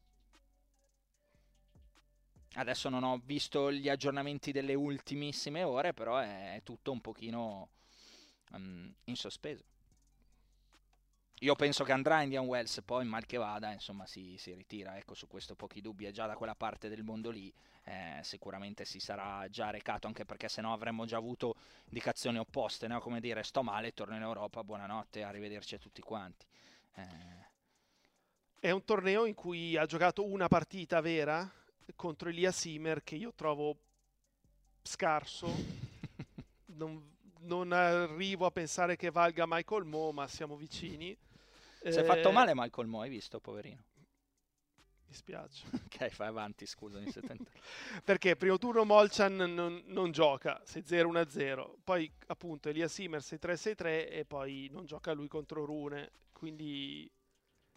[2.54, 7.70] Adesso non ho visto gli aggiornamenti delle ultimissime ore, però è tutto un pochino
[8.50, 9.64] um, in sospeso.
[11.40, 14.96] Io penso che andrà Indian Wells, poi mal che vada, insomma, si, si ritira.
[14.96, 16.04] Ecco, su questo pochi dubbi.
[16.04, 17.52] È già da quella parte del mondo lì
[17.84, 23.00] eh, sicuramente si sarà già recato, anche perché sennò avremmo già avuto indicazioni opposte, no?
[23.00, 26.46] come dire sto male, torno in Europa, buonanotte, arrivederci a tutti quanti.
[26.94, 27.50] Eh...
[28.60, 31.50] È un torneo in cui ha giocato una partita vera
[31.96, 33.76] contro Elia Simer che io trovo
[34.82, 35.52] scarso.
[36.76, 41.16] non, non, arrivo a pensare che valga Michael Mo, ma siamo vicini.
[41.80, 42.04] Si è eh...
[42.04, 43.82] fatto male Michael Mo, hai visto, poverino?
[45.12, 45.66] Mi spiace.
[45.84, 47.12] ok, fai avanti, scusami.
[48.02, 51.74] Perché primo turno Molchan non, non gioca, 6-0-1-0.
[51.84, 56.10] Poi appunto Elia Simmer 6-3-6-3 e poi non gioca lui contro Rune.
[56.32, 57.10] Quindi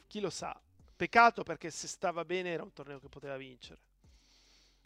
[0.08, 0.58] chi lo sa.
[0.96, 3.82] Peccato perché se stava bene era un torneo che poteva vincere.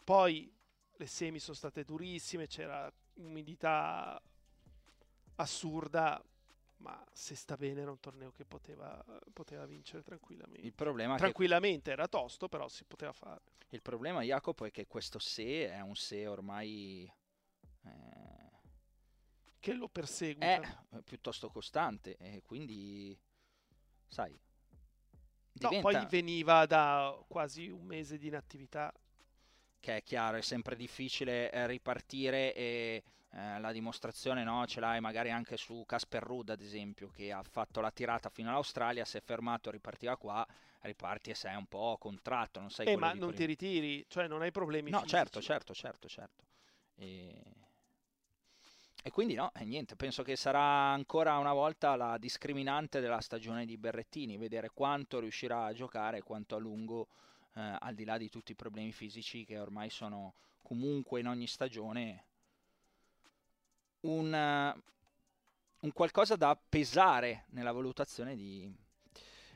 [0.02, 0.52] Poi
[0.96, 4.20] le semi sono state durissime, c'era umidità
[5.36, 6.20] assurda
[6.80, 10.66] ma se sta bene era un torneo che poteva, poteva vincere tranquillamente.
[10.66, 11.90] Il problema tranquillamente che...
[11.92, 13.42] era tosto, però si poteva fare.
[13.70, 17.10] Il problema, Jacopo, è che questo se è un se ormai...
[17.84, 18.50] Eh...
[19.60, 20.44] Che lo persegue.
[20.44, 23.18] È piuttosto costante e quindi,
[24.08, 24.38] sai...
[25.52, 25.76] Diventa...
[25.76, 28.92] No, poi veniva da quasi un mese di inattività.
[29.80, 35.00] che è chiaro, è sempre difficile eh, ripartire e eh, la dimostrazione no, ce l'hai
[35.00, 39.16] magari anche su Casper Rudd ad esempio che ha fatto la tirata fino all'Australia, si
[39.16, 40.46] è fermato, ripartiva qua,
[40.80, 43.32] riparti e sei un po' contratto, non sai eh, ma non prima.
[43.32, 45.08] ti ritiri, cioè non hai problemi No, fisici.
[45.08, 46.44] certo, certo, certo, certo.
[46.96, 47.42] E...
[49.02, 50.60] e quindi no, e niente, penso che sarà
[50.92, 56.22] ancora una volta la discriminante della stagione di Berrettini, vedere quanto riuscirà a giocare e
[56.22, 57.08] quanto a lungo
[57.54, 61.46] eh, al di là di tutti i problemi fisici che ormai sono comunque in ogni
[61.46, 62.24] stagione,
[64.00, 64.80] un, uh,
[65.80, 68.72] un qualcosa da pesare nella valutazione di,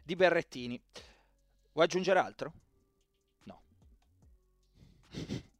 [0.02, 0.80] di Berrettini.
[1.72, 2.52] Vuoi aggiungere altro?
[3.44, 3.62] No.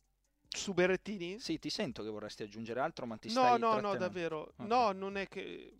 [0.49, 1.39] Su Berrettini?
[1.41, 4.53] Sì, ti sento che vorresti aggiungere altro, ma ti no, stai No, no, davvero.
[4.55, 4.67] Okay.
[4.67, 5.73] No, non è che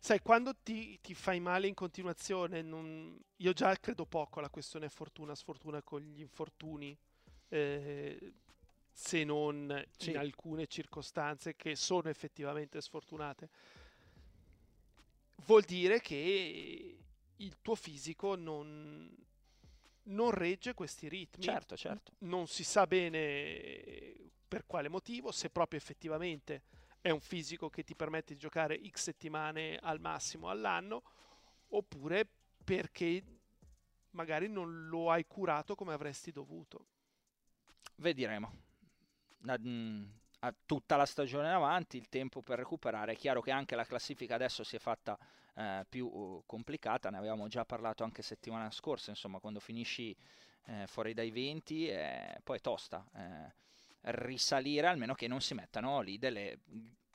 [0.00, 3.18] Sai, quando ti, ti, fai male in continuazione, non...
[3.36, 6.96] io già credo poco alla questione fortuna-sfortuna con gli infortuni,
[7.48, 8.32] eh,
[8.98, 10.10] se non sì.
[10.10, 13.48] in alcune circostanze che sono effettivamente sfortunate.
[15.46, 16.98] Vuol dire che
[17.36, 19.08] il tuo fisico non,
[20.02, 21.44] non regge questi ritmi.
[21.44, 22.14] Certo, certo.
[22.18, 24.14] Non si sa bene
[24.48, 26.62] per quale motivo, se proprio effettivamente
[27.00, 31.04] è un fisico che ti permette di giocare X settimane al massimo all'anno,
[31.68, 32.28] oppure
[32.64, 33.22] perché
[34.10, 36.86] magari non lo hai curato come avresti dovuto.
[37.94, 38.66] Vedremo.
[39.46, 40.04] Mm,
[40.40, 43.12] a tutta la stagione avanti, il tempo per recuperare.
[43.12, 45.18] È chiaro che anche la classifica adesso si è fatta
[45.54, 50.16] eh, più uh, complicata, ne avevamo già parlato anche settimana scorsa, insomma, quando finisci
[50.66, 53.52] eh, fuori dai 20, eh, poi è tosta eh,
[54.12, 56.60] risalire, almeno che non si mettano lì delle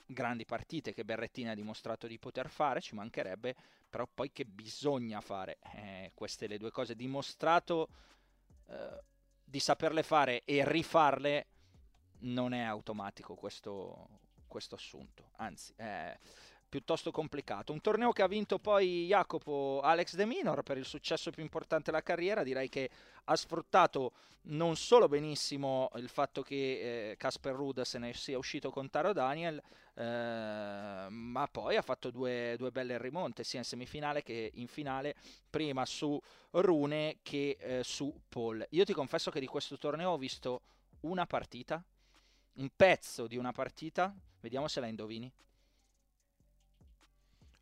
[0.05, 3.55] grandi partite che Berrettini ha dimostrato di poter fare, ci mancherebbe,
[3.89, 7.87] però poi che bisogna fare eh, queste le due cose, dimostrato
[8.67, 9.01] eh,
[9.43, 11.47] di saperle fare e rifarle
[12.19, 14.07] non è automatico questo,
[14.47, 16.17] questo assunto, anzi è
[16.73, 17.71] piuttosto complicato.
[17.71, 21.91] Un torneo che ha vinto poi Jacopo Alex De Minor per il successo più importante
[21.91, 22.89] della carriera, direi che
[23.25, 24.13] ha sfruttato
[24.45, 29.13] non solo benissimo il fatto che Casper eh, Rudd se ne sia uscito con Taro
[29.13, 29.61] Daniel,
[29.93, 35.13] eh, ma poi ha fatto due, due, belle rimonte sia in semifinale che in finale,
[35.47, 38.65] prima su Rune che eh, su Paul.
[38.71, 40.61] Io ti confesso che di questo torneo ho visto
[41.01, 41.83] una partita,
[42.55, 45.31] un pezzo di una partita, vediamo se la indovini.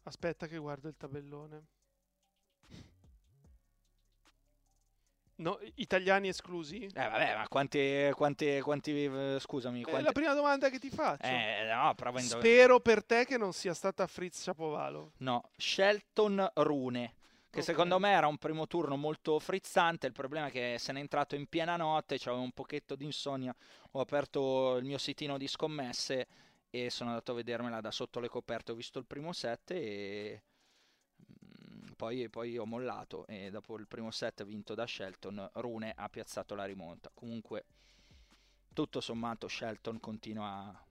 [0.03, 1.65] Aspetta che guardo il tabellone.
[5.41, 6.83] No, italiani esclusi?
[6.85, 9.81] Eh vabbè, ma quanti, quanti, quanti eh, scusami.
[9.81, 10.01] Quanti...
[10.01, 11.25] È la prima domanda che ti faccio.
[11.25, 15.13] Eh, no, provo a Spero per te che non sia stata Fritz Chapovalo.
[15.17, 17.15] No, Shelton Rune,
[17.51, 17.63] che okay.
[17.63, 21.35] secondo me era un primo turno molto frizzante, il problema è che se n'è entrato
[21.35, 23.53] in piena notte, c'avevo un pochetto di insonnia,
[23.91, 26.27] ho aperto il mio sitino di scommesse
[26.69, 30.43] e sono andato a vedermela da sotto le coperte, ho visto il primo set e
[31.19, 36.07] mm, poi, poi, ho mollato e dopo il primo set vinto da Shelton, Rune ha
[36.07, 37.11] piazzato la rimonta.
[37.13, 37.65] Comunque
[38.73, 40.85] tutto sommato Shelton continua a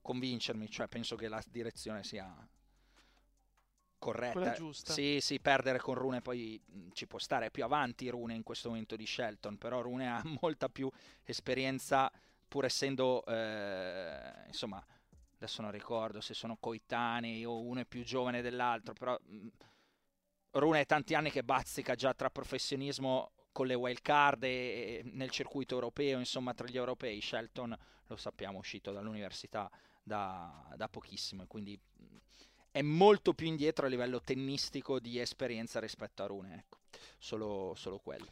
[0.00, 2.48] convincermi, cioè penso che la direzione sia
[4.12, 4.52] corretta.
[4.52, 4.92] giusta.
[4.92, 8.68] Sì, sì, perdere con Rune poi mm, ci può stare più avanti Rune in questo
[8.68, 10.90] momento di Shelton, però Rune ha molta più
[11.24, 12.10] esperienza
[12.48, 14.84] pur essendo, eh, insomma,
[15.34, 19.48] adesso non ricordo se sono coetanei o uno è più giovane dell'altro, però mh, mm,
[20.52, 25.02] Rune è tanti anni che bazzica già tra professionismo con le wild card e, e
[25.12, 27.20] nel circuito europeo, insomma, tra gli europei.
[27.20, 29.70] Shelton, lo sappiamo, è uscito dall'università
[30.02, 32.16] da, da pochissimo e quindi mh, mm,
[32.76, 36.80] è molto più indietro a livello tennistico di esperienza rispetto a Rune, ecco,
[37.16, 38.26] solo, solo quello.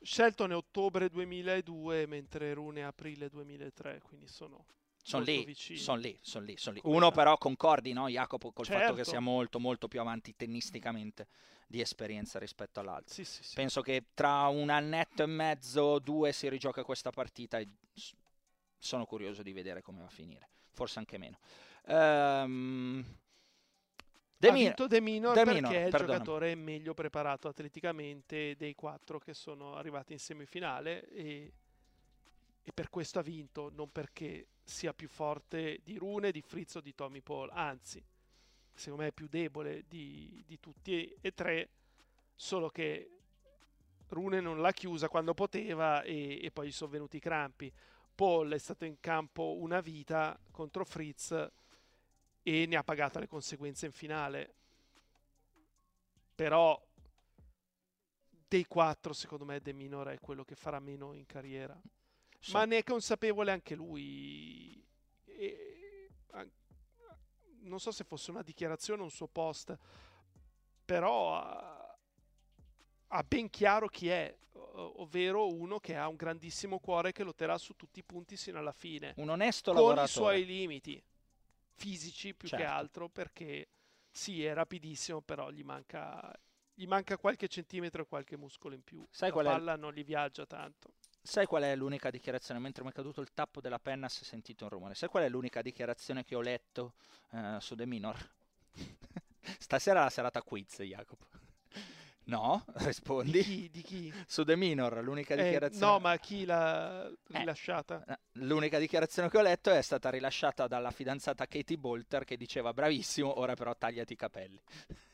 [0.00, 4.66] Shelton è ottobre 2002, mentre Rune è aprile 2003, quindi sono
[5.00, 6.80] sono lì, sono lì, sono lì, son lì.
[6.82, 8.82] Uno però concordi, no, Jacopo, col certo.
[8.82, 11.28] fatto che sia molto, molto più avanti tennisticamente
[11.68, 13.14] di esperienza rispetto all'altro.
[13.14, 13.54] Sì, sì, sì.
[13.54, 17.68] Penso che tra un annetto e mezzo, due, si rigioca questa partita e
[18.76, 20.48] sono curioso di vedere come va a finire.
[20.72, 21.38] Forse anche meno.
[21.86, 23.22] Ehm...
[24.44, 28.74] De ha vinto De Minor De perché Minor, è il giocatore meglio preparato atleticamente dei
[28.74, 31.52] quattro che sono arrivati in semifinale e,
[32.62, 36.80] e, per questo ha vinto, non perché sia più forte di Rune, di Fritz o
[36.80, 38.02] di Tommy Paul, anzi,
[38.72, 41.68] secondo me è più debole di, di tutti e, e, tre,
[42.34, 43.10] solo che
[44.08, 47.72] Rune non l'ha chiusa quando poteva e, e poi gli sono venuti i crampi.
[48.14, 51.50] Paul è stato in campo una vita contro Fritz
[52.46, 54.54] e ne ha pagata le conseguenze in finale.
[56.34, 56.80] Però
[58.46, 61.80] dei quattro, secondo me, De Minor è quello che farà meno in carriera.
[62.38, 62.52] Sì.
[62.52, 64.86] Ma ne è consapevole anche lui.
[65.24, 66.08] E,
[67.62, 69.74] non so se fosse una dichiarazione o un suo post,
[70.84, 71.96] però ha,
[73.06, 77.74] ha ben chiaro chi è, ovvero uno che ha un grandissimo cuore che lotterà su
[77.74, 79.14] tutti i punti sino alla fine.
[79.16, 80.12] Un onesto con lavoratore.
[80.12, 81.02] Con i suoi limiti
[81.74, 82.64] fisici più certo.
[82.64, 83.68] che altro, perché
[84.10, 86.32] sì, è rapidissimo, però gli manca,
[86.72, 89.06] gli manca qualche centimetro e qualche muscolo in più.
[89.10, 89.76] Sai La palla è...
[89.76, 90.94] non gli viaggia tanto.
[91.20, 92.60] Sai qual è l'unica dichiarazione?
[92.60, 94.94] Mentre mi è caduto il tappo della penna si è sentito un rumore.
[94.94, 96.94] Sai qual è l'unica dichiarazione che ho letto
[97.30, 98.16] uh, su The Minor?
[99.58, 101.26] Stasera è la serata quiz, Jacopo.
[102.24, 103.30] No, rispondi.
[103.32, 103.70] Di chi?
[103.70, 104.12] Di chi?
[104.26, 105.86] Su The Minor, l'unica eh, dichiarazione.
[105.86, 108.04] No, ma chi l'ha eh, rilasciata?
[108.06, 112.72] Eh, l'unica dichiarazione che ho letto è stata rilasciata dalla fidanzata Katie Bolter che diceva
[112.72, 114.60] bravissimo, ora però tagliati i capelli.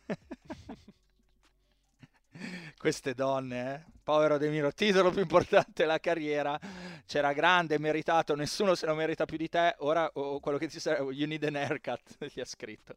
[2.78, 3.84] Queste donne, eh?
[4.02, 6.58] povero De Miro, titolo più importante della carriera,
[7.04, 10.80] c'era grande, meritato, nessuno se lo merita più di te, ora oh, quello che ti
[10.80, 12.00] serve, you need an haircut,
[12.32, 12.96] ti ha scritto,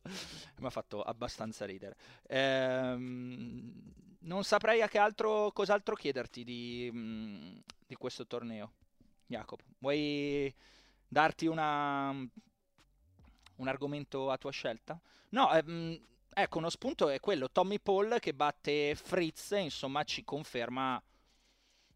[0.60, 1.98] mi ha fatto abbastanza ridere.
[2.28, 3.94] Ehm,
[4.24, 8.74] non saprei a che altro, cos'altro chiederti di, mm, di questo torneo,
[9.26, 9.64] Jacopo.
[9.80, 10.54] Vuoi
[11.08, 15.00] darti una, un argomento a tua scelta?
[15.30, 16.00] No, ehm,
[16.34, 21.02] ecco, uno spunto è quello, Tommy Paul che batte Fritz, insomma ci conferma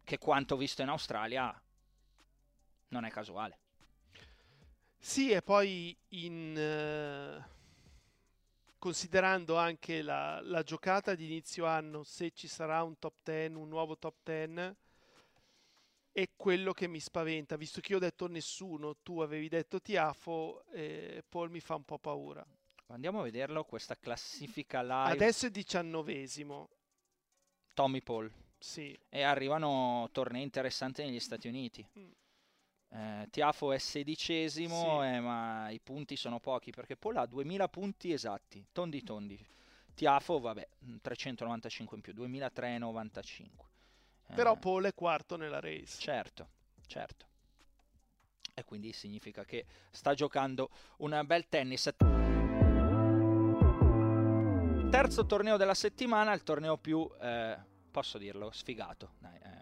[0.04, 1.62] che quanto visto in Australia
[2.88, 3.58] non è casuale.
[4.98, 7.44] Sì, e poi in...
[7.46, 7.57] Uh
[8.78, 13.68] considerando anche la, la, giocata di inizio anno, se ci sarà un top 10, un
[13.68, 14.76] nuovo top 10,
[16.12, 20.64] è quello che mi spaventa, visto che io ho detto nessuno, tu avevi detto Tiafo,
[20.72, 22.44] eh, Paul mi fa un po' paura.
[22.88, 25.12] Andiamo a vederlo, questa classifica live.
[25.12, 26.70] Adesso è diciannovesimo.
[27.74, 28.32] Tommy Paul.
[28.58, 28.98] Sì.
[29.08, 31.86] E arrivano tornei interessanti negli Stati Uniti.
[31.98, 32.10] Mm.
[32.90, 35.06] Eh, Tiafo è sedicesimo, sì.
[35.08, 39.46] eh, ma i punti sono pochi perché Paul ha 2000 punti esatti, tondi tondi.
[39.94, 40.68] Tiafo, vabbè,
[41.02, 43.66] 395 in più, 2395.
[44.28, 45.98] Eh, Però Paul è quarto nella race.
[45.98, 46.48] Certo,
[46.86, 47.26] certo.
[48.54, 51.94] E quindi significa che sta giocando un bel tennis.
[54.90, 57.58] Terzo torneo della settimana, il torneo più, eh,
[57.90, 59.12] posso dirlo, sfigato.
[59.18, 59.57] Dai, eh,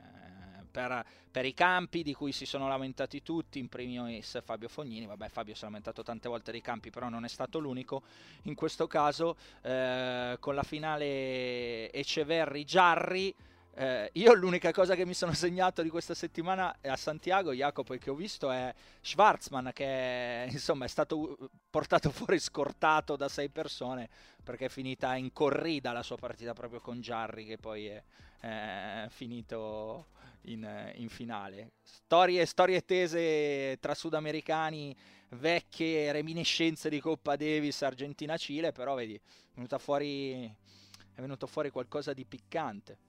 [0.77, 5.31] per, per, i campi di cui si sono lamentati tutti, in primis Fabio Fognini, vabbè
[5.31, 8.03] Fabio si è lamentato tante volte dei campi, però non è stato l'unico,
[8.43, 13.35] in questo caso eh, con la finale Eceverri-Giarri,
[13.79, 17.99] eh, io l'unica cosa che mi sono segnato di questa settimana a Santiago, Jacopo, e
[17.99, 24.09] che ho visto è Schwarzman che insomma è stato portato fuori scortato da sei persone
[24.43, 28.03] perché è finita in corrida la sua partita proprio con Giarri che poi è,
[28.41, 30.07] è finito
[30.47, 31.73] in, in finale.
[31.83, 34.97] Storie, storie tese tra sudamericani,
[35.31, 39.21] vecchie reminiscenze di Coppa Davis, Argentina-Cile, però vedi,
[39.55, 40.45] è, fuori,
[41.15, 43.05] è venuto fuori qualcosa di piccante.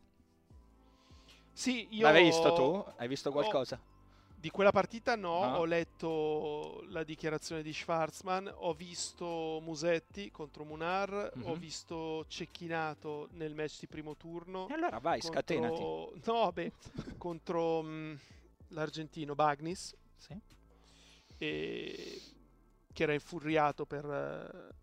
[1.57, 2.03] Sì, io...
[2.03, 2.85] L'hai visto tu?
[2.97, 3.79] Hai visto qualcosa?
[3.81, 3.95] Oh
[4.39, 10.63] di quella partita no, no, ho letto la dichiarazione di Schwarzman, ho visto Musetti contro
[10.63, 11.49] Munar, mm-hmm.
[11.49, 14.67] ho visto Cecchinato nel match di primo turno.
[14.69, 15.39] E allora vai, contro...
[15.39, 16.21] scatenati.
[16.31, 16.71] No, beh,
[17.17, 18.13] contro mh, mm,
[18.67, 19.95] l'argentino Bagnis.
[20.17, 20.39] Sì.
[21.37, 22.21] E...
[22.93, 24.75] Che era infuriato per,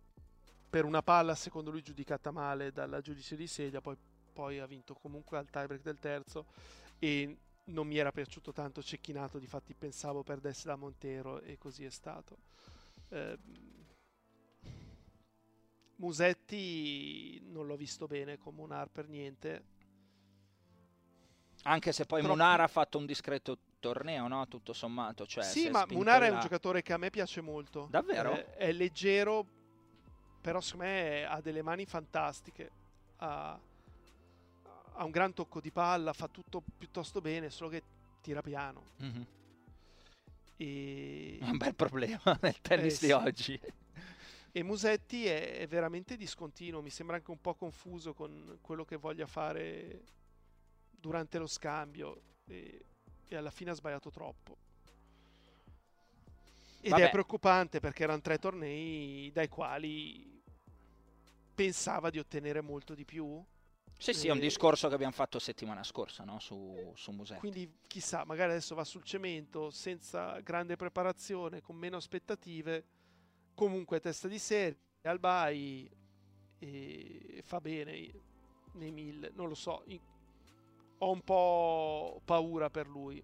[0.68, 3.96] per una palla, secondo lui, giudicata male dalla giudice di sedia, poi,
[4.34, 6.44] poi ha vinto comunque al tiebreak del terzo.
[6.98, 11.90] E non mi era piaciuto tanto Cecchinato, difatti pensavo perdesse da Montero e così è
[11.90, 12.36] stato.
[13.08, 13.38] Eh,
[15.96, 19.72] Musetti non l'ho visto bene con Munar per niente.
[21.62, 22.36] Anche se poi Troppo...
[22.36, 24.46] Munar ha fatto un discreto torneo, no?
[24.48, 25.24] Tutto sommato.
[25.24, 26.26] Cioè, sì, ma Munar là.
[26.26, 27.86] è un giocatore che a me piace molto.
[27.90, 28.32] Davvero?
[28.32, 29.46] È, è leggero,
[30.40, 32.70] però secondo me ha delle mani fantastiche.
[33.16, 33.58] Ha
[34.94, 37.82] ha un gran tocco di palla, fa tutto piuttosto bene, solo che
[38.20, 38.82] tira piano.
[39.02, 39.22] Mm-hmm.
[40.56, 41.38] E...
[41.42, 43.60] Un bel problema nel tennis eh, di oggi.
[44.52, 48.96] E Musetti è, è, veramente discontinuo, mi sembra anche un po' confuso con quello che
[48.96, 50.04] voglia fare
[50.90, 52.84] durante lo scambio e,
[53.26, 54.56] e alla fine ha sbagliato troppo.
[56.80, 57.06] Ed Vabbè.
[57.06, 60.40] è preoccupante perché erano tre tornei dai quali
[61.54, 63.42] pensava di ottenere molto di più
[63.96, 66.38] sì, sì, è un discorso che abbiamo fatto settimana scorsa no?
[66.38, 67.40] su, su Musetti.
[67.40, 72.84] Quindi chissà, magari adesso va sul cemento senza grande preparazione, con meno aspettative,
[73.54, 75.90] comunque testa di serie, al bye
[76.58, 78.10] e fa bene
[78.72, 79.84] nei mille, non lo so.
[80.98, 83.22] ho un po' paura per lui.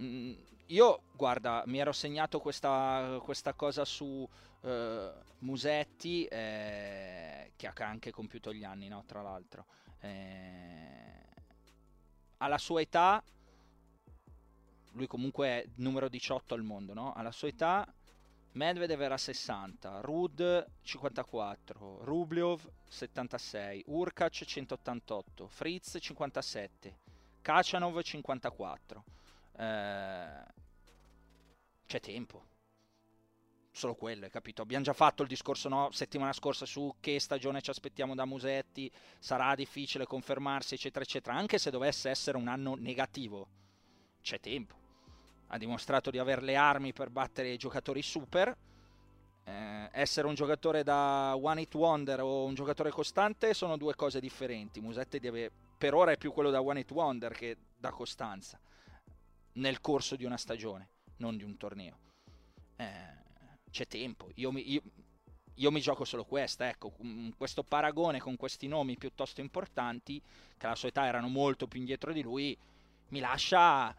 [0.00, 0.32] Mm,
[0.66, 4.28] io, guarda, mi ero segnato questa, questa cosa su
[4.64, 9.04] uh, Musetti, eh, che ha anche compiuto gli anni, no?
[9.06, 9.66] tra l'altro.
[10.00, 11.26] Eh,
[12.38, 13.22] alla sua età,
[14.92, 17.12] lui comunque è numero 18 al mondo, no?
[17.12, 17.86] alla sua età
[18.54, 26.98] Medvedev era 60, Rud 54, Rubliov 76, Urkac 188, Fritz 57,
[27.42, 29.04] Kachanov 54.
[29.56, 30.44] Eh,
[31.86, 32.53] c'è tempo.
[33.76, 34.62] Solo quello, hai capito?
[34.62, 38.88] Abbiamo già fatto il discorso no, settimana scorsa su che stagione ci aspettiamo da Musetti,
[39.18, 41.34] sarà difficile confermarsi, eccetera, eccetera.
[41.34, 43.48] Anche se dovesse essere un anno negativo,
[44.22, 44.76] c'è tempo.
[45.48, 48.56] Ha dimostrato di avere le armi per battere i giocatori super.
[49.42, 54.20] Eh, essere un giocatore da one hit wonder o un giocatore costante sono due cose
[54.20, 54.80] differenti.
[54.80, 58.56] Musetti deve, per ora è più quello da one hit wonder che da costanza
[59.54, 61.98] nel corso di una stagione, non di un torneo.
[62.76, 63.22] Eh,
[63.74, 64.30] c'è tempo.
[64.36, 64.82] Io mi, io,
[65.54, 66.94] io mi, gioco solo questa, ecco,
[67.36, 70.22] questo paragone con questi nomi piuttosto importanti,
[70.56, 72.56] che alla sua età erano molto più indietro di lui,
[73.08, 73.94] mi lascia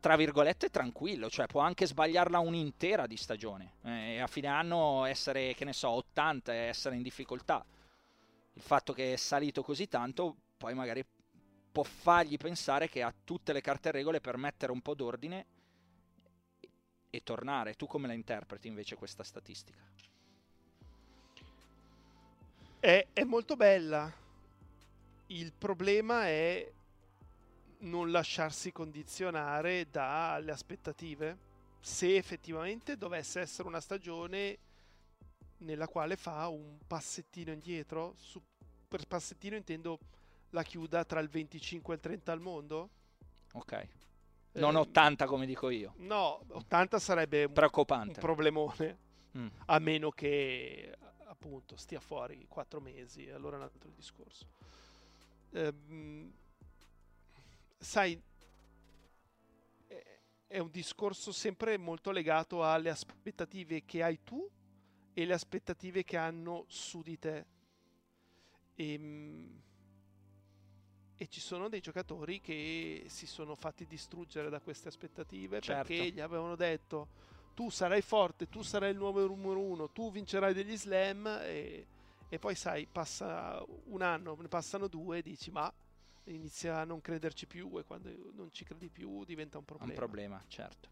[0.00, 5.04] tra virgolette tranquillo, cioè può anche sbagliarla un'intera di stagione eh, e a fine anno
[5.04, 7.62] essere, che ne so, 80 e essere in difficoltà.
[8.54, 11.04] Il fatto che è salito così tanto poi magari
[11.70, 15.46] può fargli pensare che ha tutte le carte e regole per mettere un po' d'ordine
[17.10, 17.74] e, tornare.
[17.74, 19.80] Tu come la interpreti invece questa statistica?
[22.80, 24.12] È, è molto bella.
[25.26, 26.72] Il problema è
[27.80, 31.46] non lasciarsi condizionare dalle aspettative.
[31.80, 34.58] Se effettivamente dovesse essere una stagione
[35.58, 38.40] nella quale fa un passettino indietro, su,
[38.86, 39.98] per passettino intendo
[40.50, 42.90] la chiuda tra il 25 e il 30 al mondo?
[43.52, 43.88] Ok.
[44.52, 45.94] Non eh, 80 come dico io.
[45.98, 48.14] No, 80 sarebbe un, Preoccupante.
[48.14, 48.98] un problemone.
[49.36, 49.46] Mm.
[49.66, 54.46] A meno che appunto stia fuori 4 mesi, allora è un altro discorso.
[55.52, 56.32] Ehm,
[57.78, 58.20] sai,
[60.48, 64.48] è un discorso sempre molto legato alle aspettative che hai tu
[65.12, 67.46] e le aspettative che hanno su di te.
[68.76, 69.62] Ehm,
[71.20, 75.88] e ci sono dei giocatori che si sono fatti distruggere da queste aspettative certo.
[75.88, 77.08] perché gli avevano detto
[77.54, 81.86] tu sarai forte, tu sarai il nuovo numero uno, tu vincerai degli slam e,
[82.28, 85.70] e poi sai, passa un anno, ne passano due e dici ma
[86.26, 89.90] inizia a non crederci più e quando non ci credi più diventa un problema.
[89.90, 90.88] Un problema, certo.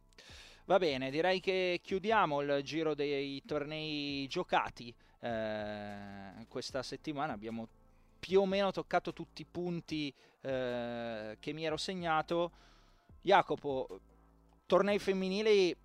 [0.65, 7.33] Va bene, direi che chiudiamo il giro dei tornei giocati eh, questa settimana.
[7.33, 7.69] Abbiamo
[8.27, 12.51] più o meno toccato tutti i punti eh, che mi ero segnato.
[13.23, 14.01] Jacopo,
[14.67, 15.77] tornei femminili,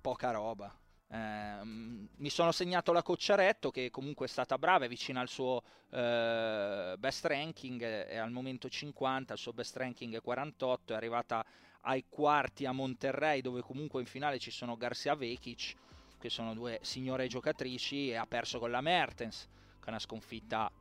[0.00, 0.74] poca roba.
[1.10, 5.62] Eh, mi sono segnato la Cocciaretto che comunque è stata brava, è vicina al suo
[5.90, 11.44] eh, best ranking, è al momento 50, il suo best ranking è 48, è arrivata
[11.82, 15.74] ai quarti a Monterrey dove comunque in finale ci sono Garcia Vekic
[16.18, 19.46] che sono due signore giocatrici e ha perso con la Mertens
[19.78, 20.72] che è una sconfitta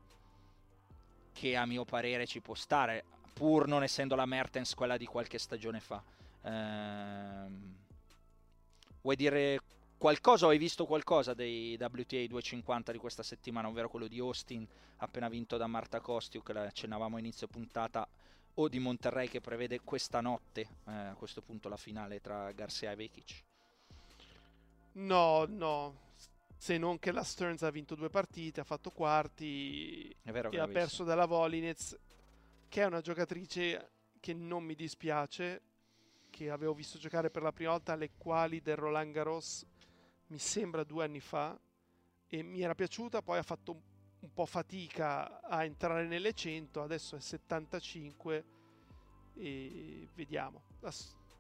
[1.38, 5.38] che a mio parere ci può stare pur non essendo la Mertens quella di qualche
[5.38, 6.02] stagione fa
[6.42, 7.76] ehm,
[9.02, 9.60] vuoi dire
[9.98, 14.66] qualcosa hai visto qualcosa dei WTA 250 di questa settimana, ovvero quello di Austin
[14.98, 18.08] appena vinto da Marta Costiuk, che accennavamo a inizio puntata,
[18.56, 22.92] o di Monterrey che prevede questa notte, eh, a questo punto la finale tra Garcia
[22.92, 23.44] e Vekic?
[24.94, 25.94] No, no,
[26.58, 31.04] se non che la Stearns ha vinto due partite, ha fatto quarti e ha perso
[31.04, 31.98] dalla Volinez,
[32.68, 35.62] che è una giocatrice che non mi dispiace,
[36.30, 39.66] che avevo visto giocare per la prima volta alle quali del Roland Garros
[40.28, 41.58] mi sembra due anni fa,
[42.28, 43.80] e mi era piaciuta, poi ha fatto un,
[44.20, 48.46] un po' fatica a entrare nelle 100, adesso è 75
[49.36, 50.64] e vediamo.
[50.80, 50.92] La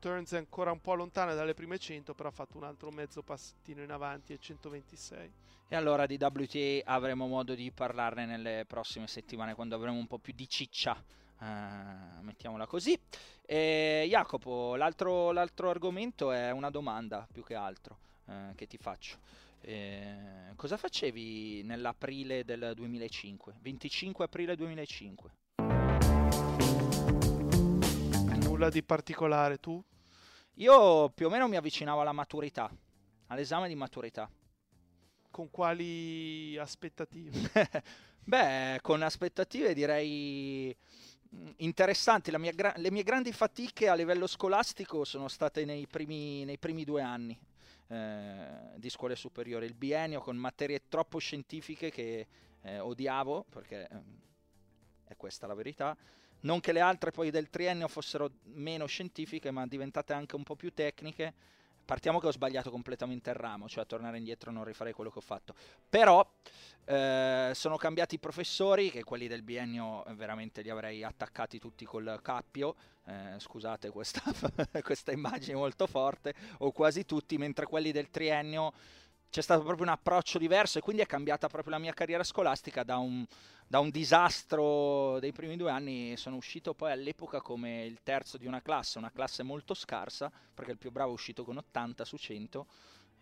[0.07, 3.23] Stearns è ancora un po' lontana dalle prime 100, però ha fatto un altro mezzo
[3.23, 5.31] passettino in avanti e 126.
[5.67, 10.17] E allora di WTA avremo modo di parlarne nelle prossime settimane quando avremo un po'
[10.17, 11.03] più di ciccia.
[11.39, 12.97] Uh, mettiamola così.
[13.45, 17.97] E Jacopo, l'altro, l'altro argomento è una domanda più che altro
[18.27, 19.17] eh, che ti faccio.
[19.59, 23.57] Eh, cosa facevi nell'aprile del 2005?
[23.59, 25.31] 25 aprile 2005.
[28.39, 29.83] Nulla di particolare, tu?
[30.59, 32.67] Io più o meno mi avvicinavo alla maturità,
[33.27, 34.27] all'esame di maturità.
[35.29, 37.51] Con quali aspettative?
[38.25, 40.75] Beh, con aspettative direi
[41.57, 42.31] interessanti.
[42.55, 47.03] Gra- le mie grandi fatiche a livello scolastico sono state nei primi, nei primi due
[47.03, 47.39] anni
[47.89, 49.67] eh, di scuole superiori.
[49.67, 52.27] Il biennio con materie troppo scientifiche che
[52.61, 54.01] eh, odiavo, perché eh,
[55.03, 55.95] è questa la verità.
[56.41, 60.55] Non che le altre poi del triennio fossero meno scientifiche, ma diventate anche un po'
[60.55, 61.33] più tecniche.
[61.83, 65.19] Partiamo che ho sbagliato completamente il ramo, cioè a tornare indietro non rifarei quello che
[65.19, 65.55] ho fatto.
[65.89, 66.25] Però
[66.83, 71.85] eh, sono cambiati i professori, che quelli del biennio eh, veramente li avrei attaccati tutti
[71.85, 72.75] col cappio,
[73.05, 74.21] eh, scusate questa,
[74.83, 78.73] questa immagine molto forte, o quasi tutti, mentre quelli del triennio
[79.29, 82.83] c'è stato proprio un approccio diverso e quindi è cambiata proprio la mia carriera scolastica
[82.83, 83.25] da un,
[83.67, 86.15] da un disastro dei primi due anni.
[86.17, 90.71] Sono uscito poi all'epoca come il terzo di una classe, una classe molto scarsa perché
[90.71, 92.67] il più bravo è uscito con 80 su 100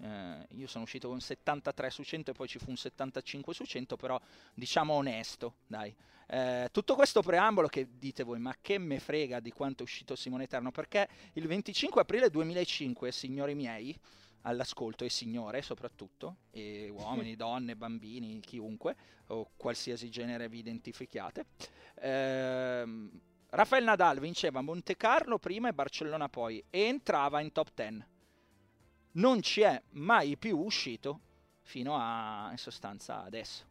[0.02, 3.64] eh, io sono uscito con 73 su 100 e poi ci fu un 75 su
[3.64, 4.20] 100, però
[4.54, 5.94] diciamo onesto, dai.
[6.28, 10.16] Eh, tutto questo preambolo che dite voi, ma che me frega di quanto è uscito
[10.16, 13.98] Simone Eterno, perché il 25 aprile 2005, signori miei,
[14.46, 18.96] all'ascolto e signore soprattutto, e uomini, donne, bambini, chiunque,
[19.28, 21.46] o qualsiasi genere vi identifichiate.
[21.96, 23.10] Eh,
[23.50, 28.06] Rafael Nadal vinceva Monte Carlo prima e Barcellona poi e entrava in top 10.
[29.14, 31.22] Non ci è mai più uscito
[31.62, 33.64] fino a in sostanza adesso.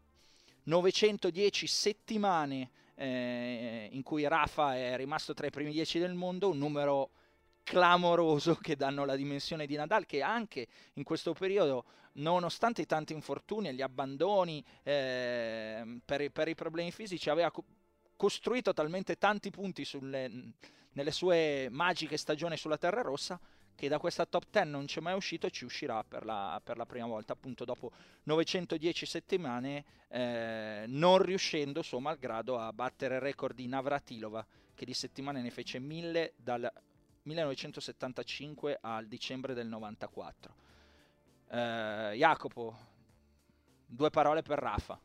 [0.65, 6.59] 910 settimane eh, in cui Rafa è rimasto tra i primi 10 del mondo, un
[6.59, 7.11] numero
[7.65, 13.13] clamoroso che danno la dimensione di Nadal che anche in questo periodo nonostante i tanti
[13.13, 17.65] infortuni e gli abbandoni eh, per, per, i problemi fisici aveva co-
[18.17, 20.31] costruito talmente tanti punti sulle,
[20.93, 23.41] nelle sue magiche stagioni sulla terra rossa
[23.75, 26.77] che da questa top 10 non c'è mai uscito e ci uscirà per la, per
[26.77, 27.91] la prima volta appunto dopo
[28.25, 34.95] 910 settimane eh, non riuscendo suo malgrado a battere il record di Navratilova che di
[34.95, 36.71] settimane ne fece 1000 dal
[37.25, 40.55] 1975 al dicembre del 94.
[41.49, 42.77] Eh, Jacopo,
[43.87, 45.01] due parole per Rafa.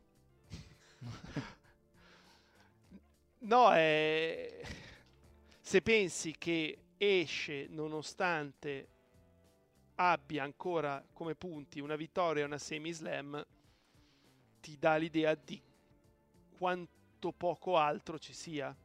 [3.40, 4.66] no, eh,
[5.62, 8.88] se pensi che esce nonostante
[9.96, 13.46] abbia ancora come punti una vittoria e una semi-slam,
[14.60, 15.62] ti dà l'idea di
[16.58, 18.76] quanto poco altro ci sia.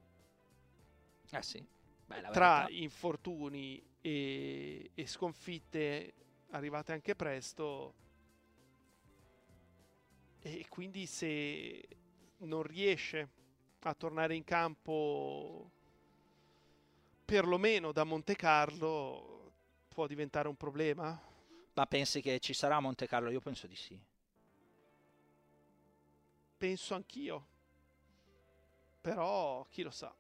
[1.30, 1.73] Ah sì.
[2.06, 6.12] Beh, tra infortuni e, e sconfitte
[6.50, 7.94] arrivate anche presto
[10.40, 11.88] e quindi se
[12.38, 13.28] non riesce
[13.80, 15.70] a tornare in campo
[17.24, 19.52] perlomeno da Monte Carlo
[19.88, 21.18] può diventare un problema?
[21.72, 23.30] Ma pensi che ci sarà a Monte Carlo?
[23.30, 23.98] Io penso di sì.
[26.56, 27.46] Penso anch'io.
[29.00, 30.14] Però chi lo sa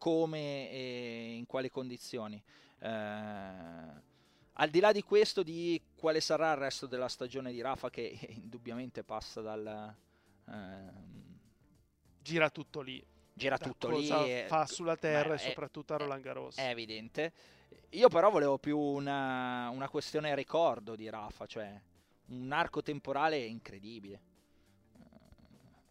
[0.00, 2.42] come e in quali condizioni.
[2.78, 7.90] Eh, al di là di questo, di quale sarà il resto della stagione di Rafa,
[7.90, 9.94] che indubbiamente passa dal.
[10.48, 10.92] Eh,
[12.22, 13.04] gira tutto lì.
[13.34, 14.08] Gira da tutto lì.
[14.08, 16.56] E, fa sulla terra beh, e soprattutto a Roland Garros.
[16.56, 17.32] È evidente.
[17.90, 21.78] Io però volevo più una, una questione ricordo di Rafa, cioè
[22.28, 24.28] un arco temporale incredibile.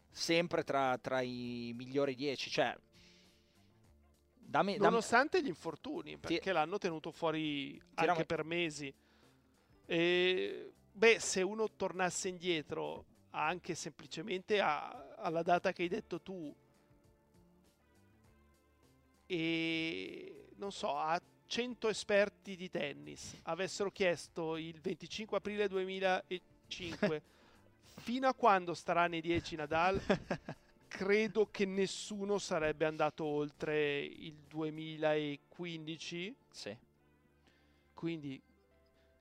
[0.09, 2.75] Sempre tra, tra i migliori dieci, cioè
[4.49, 5.47] Dammi, Nonostante dammi...
[5.47, 6.51] gli infortuni, perché Ti...
[6.51, 8.09] l'hanno tenuto fuori Tirami...
[8.09, 8.91] anche per mesi.
[9.85, 16.53] E, beh, se uno tornasse indietro anche semplicemente a, alla data che hai detto tu
[19.27, 27.21] e non so, a 100 esperti di tennis avessero chiesto il 25 aprile 2005
[28.01, 30.01] fino a quando starà nei 10 Nadal
[30.99, 36.35] credo che nessuno sarebbe andato oltre il 2015.
[36.51, 36.77] Sì.
[37.93, 38.41] Quindi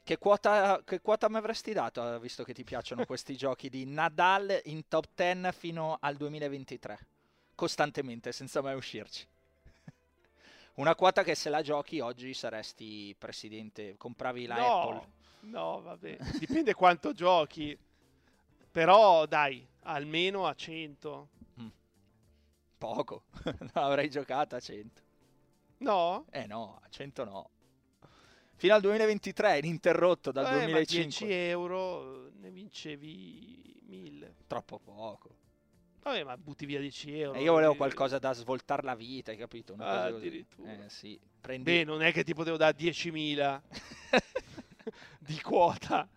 [0.02, 4.60] che quota, che quota mi avresti dato, visto che ti piacciono questi giochi di Nadal
[4.64, 6.98] in top 10 fino al 2023?
[7.54, 9.24] Costantemente, senza mai uscirci.
[10.74, 15.08] Una quota che se la giochi oggi saresti presidente, compravi la no, Apple.
[15.42, 17.78] No, vabbè, dipende quanto giochi.
[18.72, 21.36] Però dai, almeno a 100.
[22.78, 25.02] Poco, non avrei giocato a 100.
[25.78, 26.26] No?
[26.30, 27.50] Eh no, a 100 no.
[28.54, 31.26] Fino al 2023, ininterrotto dal eh, 2005.
[31.26, 34.34] 10 euro ne vincevi 1000.
[34.46, 35.36] Troppo poco.
[36.02, 37.38] Vabbè, ma butti via 10 euro.
[37.38, 39.74] E io volevo qualcosa da svoltare la vita, hai capito?
[39.74, 40.72] Una ah, addirittura.
[40.72, 41.20] Eh, sì.
[41.40, 41.64] Prendi...
[41.64, 43.60] Beh, non è che ti potevo dare 10.000
[45.18, 46.08] di quota.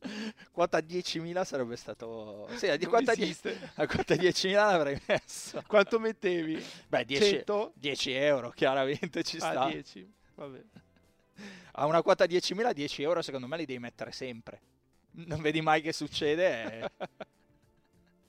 [0.52, 2.48] quota 10.000 sarebbe stato...
[2.56, 3.36] Sì, di quota, die...
[3.74, 5.62] a quota 10.000 l'avrei messo.
[5.66, 6.62] Quanto mettevi?
[6.88, 7.44] Beh, 10,
[7.74, 9.60] 10 euro, chiaramente ci sta.
[9.62, 10.62] Ah, 10, vabbè.
[11.72, 14.60] A una quota 10.000, 10 euro secondo me li devi mettere sempre.
[15.10, 16.90] Non vedi mai che succede e,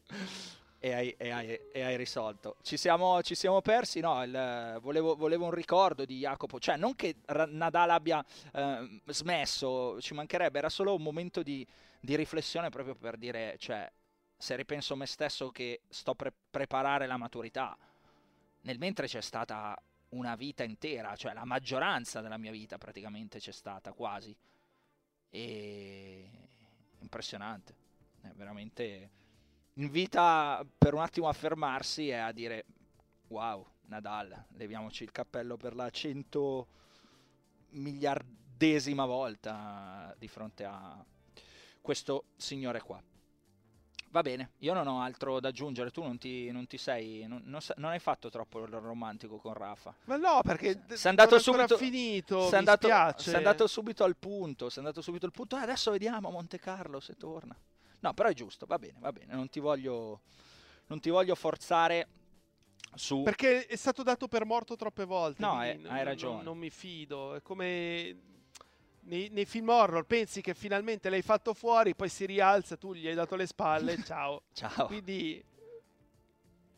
[0.80, 2.56] e, hai, e, hai, e hai, risolto.
[2.62, 4.24] Ci siamo, ci siamo persi, no?
[4.24, 8.24] Il, volevo, volevo, un ricordo di Jacopo, cioè non che Nadal abbia
[8.54, 11.68] eh, smesso, ci mancherebbe, era solo un momento di,
[12.00, 13.92] di riflessione proprio per dire, cioè,
[14.38, 17.78] se ripenso me stesso che sto per preparare la maturità,
[18.62, 19.78] nel mentre c'è stata
[20.10, 24.36] una vita intera, cioè la maggioranza della mia vita praticamente c'è stata quasi.
[25.32, 26.30] E
[27.00, 27.76] impressionante,
[28.22, 29.12] è veramente
[29.80, 32.66] invita per un attimo a fermarsi e a dire
[33.28, 36.68] wow, Nadal, leviamoci il cappello per la cento
[37.72, 41.04] miliardesima volta di fronte a
[41.82, 43.02] questo signore qua.
[44.12, 47.44] Va bene, io non ho altro da aggiungere, tu non ti, non ti sei, non,
[47.46, 49.96] non, non, hai fatto troppo il romantico con Rafa.
[50.06, 54.80] Ma no, perché sei andato subito, finito, sei andato, sei andato, subito al punto, sei
[54.80, 57.56] andato subito al punto, eh, adesso vediamo Monte Carlo se torna.
[58.00, 60.22] No, però è giusto, va bene, va bene, non ti voglio,
[60.88, 62.08] non ti voglio forzare
[62.96, 63.24] su...
[63.24, 65.42] Perché è stato dato per morto troppe volte.
[65.42, 66.36] No, hai, hai ragione.
[66.36, 68.16] Non, non mi fido, è come
[69.02, 73.08] nei, nei, film horror pensi che finalmente l'hai fatto fuori, poi si rialza, tu gli
[73.08, 74.44] hai dato le spalle, ciao.
[74.54, 74.86] ciao.
[74.86, 75.44] Quindi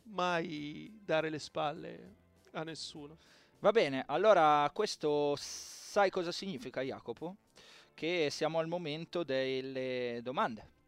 [0.03, 2.15] mai dare le spalle
[2.53, 3.17] a nessuno.
[3.59, 7.35] Va bene, allora questo sai cosa significa Jacopo?
[7.93, 10.79] Che siamo al momento delle domande.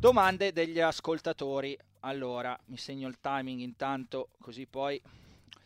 [0.00, 1.76] Domande degli ascoltatori.
[2.00, 4.98] Allora, mi segno il timing intanto, così poi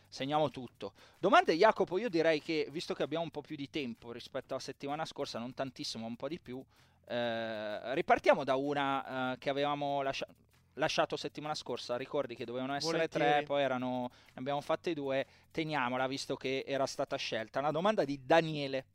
[0.09, 0.91] segniamo tutto.
[1.17, 4.61] Domande Jacopo, io direi che visto che abbiamo un po' più di tempo rispetto alla
[4.61, 6.61] settimana scorsa, non tantissimo, un po' di più,
[7.07, 10.27] eh, ripartiamo da una eh, che avevamo lascia-
[10.73, 13.31] lasciato settimana scorsa, ricordi che dovevano essere Volentieri.
[13.31, 17.59] tre, poi erano, ne abbiamo fatte due, teniamola visto che era stata scelta.
[17.59, 18.87] Una domanda di Daniele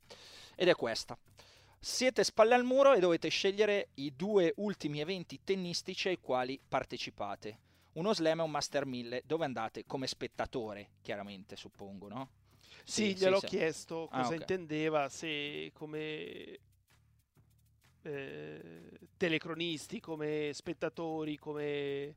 [0.53, 1.17] ed è questa.
[1.83, 7.57] Siete spalle al muro e dovete scegliere i due ultimi eventi tennistici ai quali partecipate
[7.93, 12.29] uno slam e un Master 1000 dove andate come spettatore, chiaramente suppongo, no?
[12.83, 14.37] Sì, sì gliel'ho sì, chiesto cosa ah, okay.
[14.37, 16.59] intendeva, se come
[18.03, 22.15] eh, telecronisti, come spettatori, come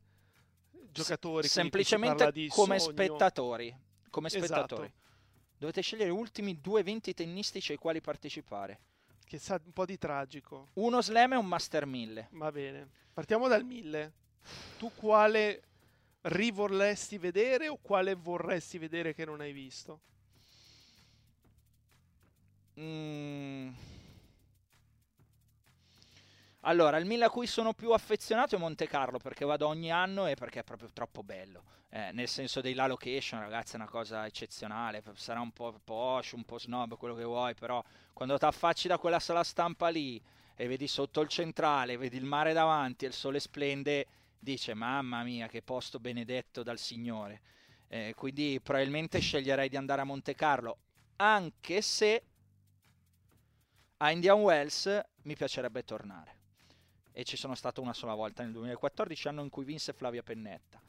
[0.91, 1.49] giocatori.
[1.49, 2.93] S- semplicemente come sogno.
[2.93, 3.77] spettatori.
[4.11, 4.85] Come spettatori.
[4.85, 5.03] Esatto.
[5.59, 8.81] Dovete scegliere gli ultimi due eventi tennistici ai quali partecipare.
[9.25, 10.69] Che sa un po' di tragico.
[10.75, 12.29] Uno slam e un Master 1000.
[12.33, 12.89] Va bene.
[13.13, 14.13] Partiamo dal 1000
[14.79, 15.63] tu quale
[16.23, 20.01] rivorresti vedere o quale vorresti vedere che non hai visto?
[22.79, 23.73] Mm.
[26.67, 30.27] Allora, il Milan a cui sono più affezionato è Monte Carlo perché vado ogni anno
[30.27, 31.65] e perché è proprio troppo bello.
[31.91, 35.03] Eh, nel senso della location, ragazzi, è una cosa eccezionale.
[35.15, 37.85] Sarà un po' posh, un po' snob, quello che vuoi, però
[38.15, 40.19] quando ti affacci da quella sala stampa lì
[40.55, 44.07] e vedi sotto il centrale, vedi il mare davanti e il sole splende,
[44.39, 47.43] dice mamma mia che posto benedetto dal Signore.
[47.89, 50.79] Eh, quindi probabilmente sceglierei di andare a Monte Carlo,
[51.17, 52.23] anche se
[53.99, 56.34] a Indian Wells mi piacerebbe tornare.
[57.17, 60.83] E ci sono stato una sola volta nel 2014, anno in cui vinse Flavia Pennetta.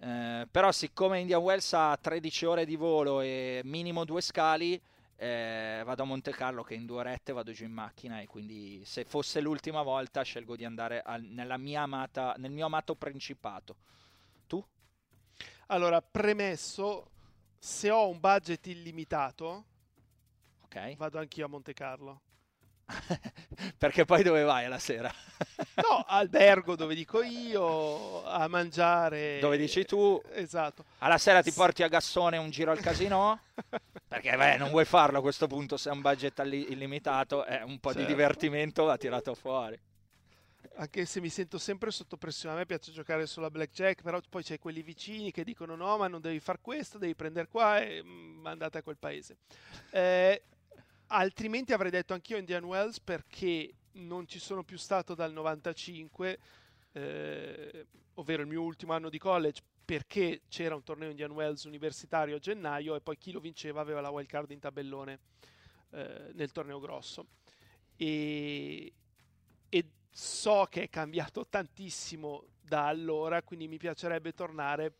[0.00, 4.80] Eh, però siccome Indian Wells ha 13 ore di volo e minimo due scali,
[5.16, 8.82] eh, vado a Monte Carlo che in due orette vado giù in macchina e quindi
[8.84, 11.22] se fosse l'ultima volta scelgo di andare al,
[11.58, 13.76] mia amata, nel mio amato principato.
[14.46, 14.64] Tu?
[15.66, 17.10] Allora, premesso,
[17.58, 19.64] se ho un budget illimitato,
[20.62, 20.96] okay.
[20.96, 22.20] vado anch'io a Monte Carlo.
[23.78, 25.12] Perché poi dove vai alla sera?
[25.76, 29.38] no, albergo dove dico io, a mangiare.
[29.40, 30.20] Dove dici tu?
[30.32, 30.84] Esatto.
[30.98, 33.40] Alla sera ti porti a Gassone un giro al casino?
[34.08, 37.78] Perché beh, non vuoi farlo a questo punto se è un budget illimitato, eh, un
[37.78, 38.06] po' certo.
[38.06, 39.78] di divertimento va tirato fuori.
[40.76, 44.44] Anche se mi sento sempre sotto pressione, a me piace giocare sulla blackjack, però poi
[44.44, 48.00] c'è quelli vicini che dicono no, ma non devi fare questo, devi prendere qua e
[48.02, 49.38] mm, andate a quel paese.
[49.90, 50.42] Eh,
[51.08, 56.38] altrimenti avrei detto anch'io Indian Wells perché non ci sono più stato dal 95,
[56.92, 62.36] eh, ovvero il mio ultimo anno di college, perché c'era un torneo Indian Wells universitario
[62.36, 65.20] a gennaio e poi chi lo vinceva aveva la wild card in tabellone
[65.90, 67.26] eh, nel torneo grosso.
[67.96, 68.92] E,
[69.68, 74.92] e so che è cambiato tantissimo da allora, quindi mi piacerebbe tornare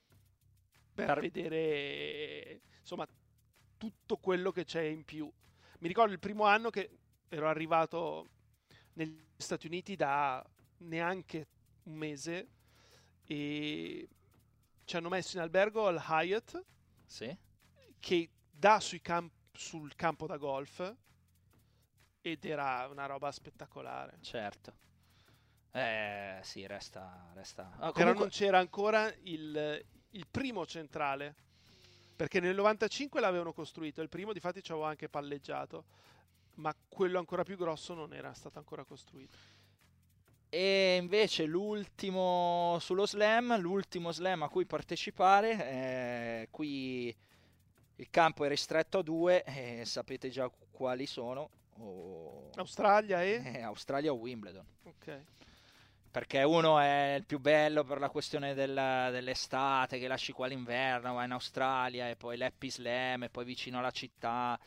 [0.94, 1.20] per, per...
[1.20, 3.06] vedere insomma
[3.76, 5.30] tutto quello che c'è in più
[5.78, 6.90] mi ricordo il primo anno che
[7.28, 8.26] ero arrivato
[8.94, 10.44] negli Stati Uniti da
[10.78, 11.46] neanche
[11.84, 12.48] un mese
[13.24, 14.08] e
[14.84, 16.64] ci hanno messo in albergo al Hyatt
[17.06, 17.36] Sì.
[18.00, 20.94] che dà camp- sul campo da golf
[22.20, 24.18] ed era una roba spettacolare.
[24.20, 24.74] Certo.
[25.70, 27.30] Eh, sì, resta...
[27.34, 27.70] resta...
[27.74, 31.34] Ah, Però comunque- non c'era ancora il, il primo centrale,
[32.18, 35.84] perché nel 95 l'avevano costruito, il primo difatti ci avevo anche palleggiato,
[36.54, 39.36] ma quello ancora più grosso non era stato ancora costruito.
[40.48, 47.14] E invece l'ultimo sullo slam, l'ultimo slam a cui partecipare, eh, qui
[47.94, 53.42] il campo è ristretto a due, e sapete già quali sono, o- Australia e...
[53.44, 54.66] eh, Australia o Wimbledon.
[54.82, 55.22] Ok.
[56.10, 61.14] Perché uno è il più bello per la questione del- dell'estate, che lasci qua l'inverno,
[61.14, 64.58] vai in Australia e poi l'Happy Slam e poi vicino alla città.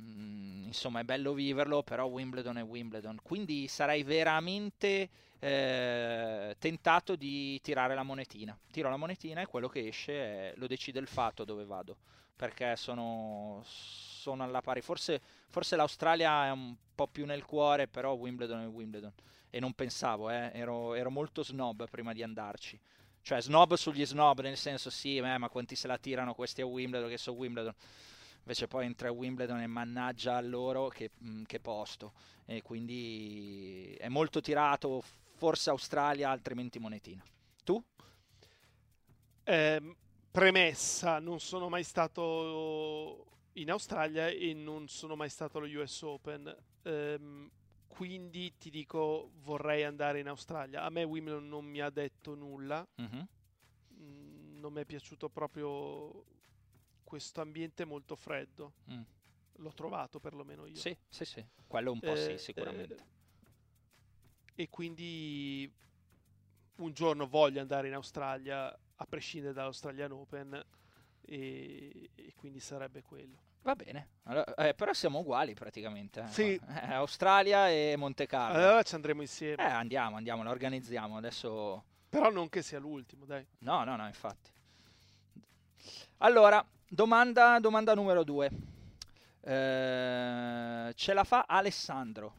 [0.00, 3.18] mm, insomma, è bello viverlo, però Wimbledon è Wimbledon.
[3.22, 5.08] Quindi sarei veramente
[5.40, 8.58] eh, tentato di tirare la monetina.
[8.70, 10.12] Tiro la monetina e quello che esce
[10.52, 11.96] è- lo decide il fatto dove vado.
[12.36, 13.62] Perché sono,
[14.28, 14.82] sono alla pari.
[14.82, 19.12] Forse, forse l'Australia è un po' più nel cuore, però Wimbledon è Wimbledon.
[19.50, 22.78] E non pensavo, eh, ero, ero molto snob prima di andarci.
[23.22, 26.66] Cioè, snob sugli snob, nel senso, sì, eh, ma quanti se la tirano questi a
[26.66, 27.74] Wimbledon, che so Wimbledon.
[28.40, 32.12] Invece poi entra a Wimbledon e mannaggia a loro che, mm, che posto.
[32.44, 35.02] E quindi è molto tirato,
[35.36, 37.22] forse Australia, altrimenti monetina.
[37.64, 37.82] Tu?
[39.44, 39.94] Ehm,
[40.30, 46.56] premessa, non sono mai stato in Australia e non sono mai stato allo US Open.
[46.82, 47.50] Ehm,
[47.86, 50.82] quindi ti dico vorrei andare in Australia.
[50.82, 52.86] A me Wimbledon non mi ha detto nulla.
[52.96, 53.28] Mhm.
[54.00, 56.24] Mm, non mi è piaciuto proprio
[57.02, 58.74] questo ambiente molto freddo.
[58.92, 59.02] Mm.
[59.56, 60.76] L'ho trovato perlomeno io.
[60.76, 61.44] Sì, sì, sì.
[61.66, 62.94] Quello un po' sì, Eh, sicuramente.
[62.94, 65.72] eh, e quindi
[66.76, 68.68] un giorno voglio andare in Australia
[69.00, 70.64] a prescindere dall'Australian Open
[71.22, 73.46] e, e quindi sarebbe quello.
[73.68, 76.20] Va bene, Allora, eh, però siamo uguali praticamente.
[76.22, 76.26] eh.
[76.28, 76.54] Sì.
[76.54, 78.56] Eh, Australia e Monte Carlo.
[78.56, 81.18] Allora ci andremo insieme, Eh, andiamo, andiamo, la organizziamo.
[81.18, 81.84] Adesso...
[82.08, 83.46] però non che sia l'ultimo, dai.
[83.58, 84.50] No, no, no, infatti.
[86.18, 88.50] Allora, domanda, domanda numero due.
[89.42, 92.36] Eh, ce la fa Alessandro.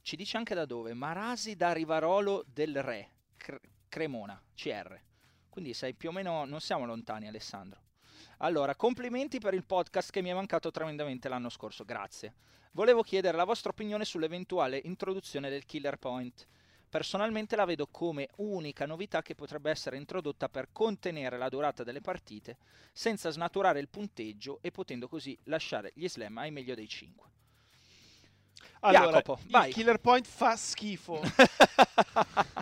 [0.00, 0.94] Ci dice anche da dove.
[0.94, 3.60] Marasi da Rivarolo del Re, Cre-
[3.90, 4.98] Cremona, CR.
[5.50, 7.84] Quindi sei più o meno, non siamo lontani Alessandro.
[8.38, 12.34] Allora, complimenti per il podcast che mi è mancato tremendamente l'anno scorso, grazie.
[12.72, 16.46] Volevo chiedere la vostra opinione sull'eventuale introduzione del killer point.
[16.88, 22.02] Personalmente la vedo come unica novità che potrebbe essere introdotta per contenere la durata delle
[22.02, 22.58] partite
[22.92, 27.30] senza snaturare il punteggio e potendo così lasciare gli slam ai meglio dei 5.
[28.80, 29.68] Allora, Jacopo, vai.
[29.68, 31.20] il killer point fa schifo.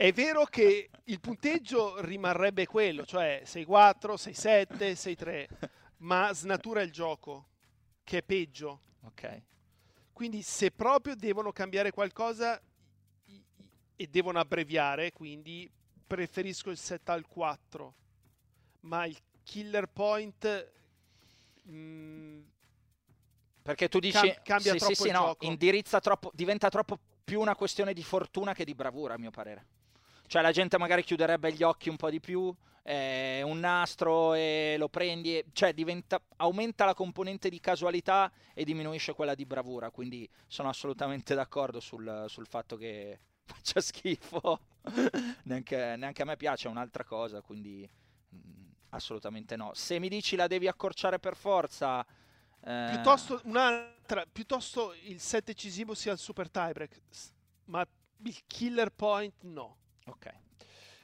[0.00, 5.46] È vero che il punteggio rimarrebbe quello, cioè 6-4, 6-7, 6-3,
[5.98, 7.48] ma snatura il gioco,
[8.02, 8.80] che è peggio.
[9.02, 9.42] ok.
[10.14, 12.58] Quindi se proprio devono cambiare qualcosa
[13.94, 15.70] e devono abbreviare, quindi
[16.06, 17.94] preferisco il 7 al 4.
[18.80, 20.72] Ma il killer point
[21.68, 22.40] mm,
[23.60, 25.44] Perché tu dici Cam- cambia sì, sì, troppo sì, il no, gioco.
[25.44, 29.66] indirizza troppo, diventa troppo più una questione di fortuna che di bravura, a mio parere.
[30.30, 32.54] Cioè la gente magari chiuderebbe gli occhi un po' di più,
[32.84, 38.62] eh, un nastro e lo prendi, e- cioè diventa, aumenta la componente di casualità e
[38.62, 44.60] diminuisce quella di bravura, quindi sono assolutamente d'accordo sul, sul fatto che faccia schifo,
[45.46, 47.88] neanche, neanche a me piace, è un'altra cosa, quindi
[48.32, 49.72] mm, assolutamente no.
[49.74, 52.06] Se mi dici la devi accorciare per forza...
[52.60, 57.00] eh, piuttosto un'altra, piuttosto il set decisivo sia il super tiebreak,
[57.64, 57.84] ma
[58.22, 59.78] il killer point no.
[60.10, 60.32] Ok.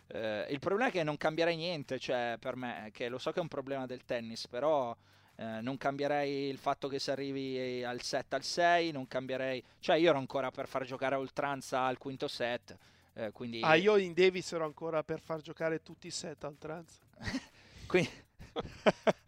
[0.08, 3.38] Eh, il problema è che non cambierei niente, cioè per me, che lo so che
[3.38, 4.96] è un problema del tennis, però
[5.36, 9.96] eh, non cambierei il fatto che si arrivi al 7 al 6, non cambierei, cioè
[9.96, 12.76] io ero ancora per far giocare a oltranza al quinto set,
[13.14, 16.56] eh, quindi, Ah, io in Davis ero ancora per far giocare tutti i set al
[16.58, 17.00] trans.
[17.86, 18.10] quindi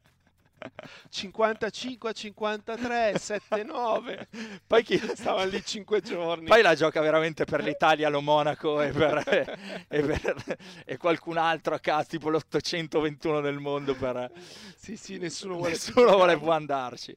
[1.08, 4.28] 55 a 53, 7 9.
[4.66, 6.46] poi, chi, Stavano lì 5 giorni.
[6.46, 9.22] poi la gioca veramente per l'Italia, lo Monaco e, per,
[9.88, 14.30] e, per- e qualcun altro a caso, tipo l'821 del mondo per...
[14.76, 17.16] Sì, sì, nessuno vuole nessuno vuole può andarci.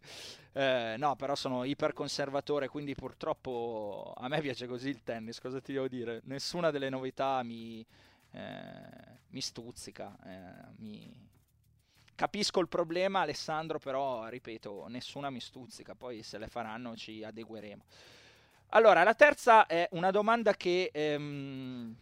[0.53, 5.39] Eh, no, però sono iperconservatore, quindi purtroppo a me piace così il tennis.
[5.39, 6.21] Cosa ti devo dire?
[6.25, 7.85] Nessuna delle novità mi,
[8.31, 11.29] eh, mi stuzzica, eh, mi
[12.21, 17.83] capisco il problema, Alessandro, però ripeto, nessuna mi stuzzica, poi se le faranno ci adegueremo.
[18.73, 21.95] Allora, la terza è una domanda che ehm,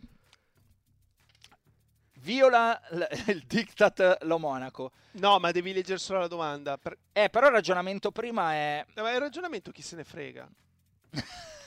[2.16, 4.92] viola l- il diktat lo Monaco.
[5.12, 6.78] No, ma devi leggere solo la domanda.
[6.78, 6.98] Per...
[7.14, 8.86] Eh, però il ragionamento prima è...
[8.96, 10.50] No, ma il ragionamento chi se ne frega?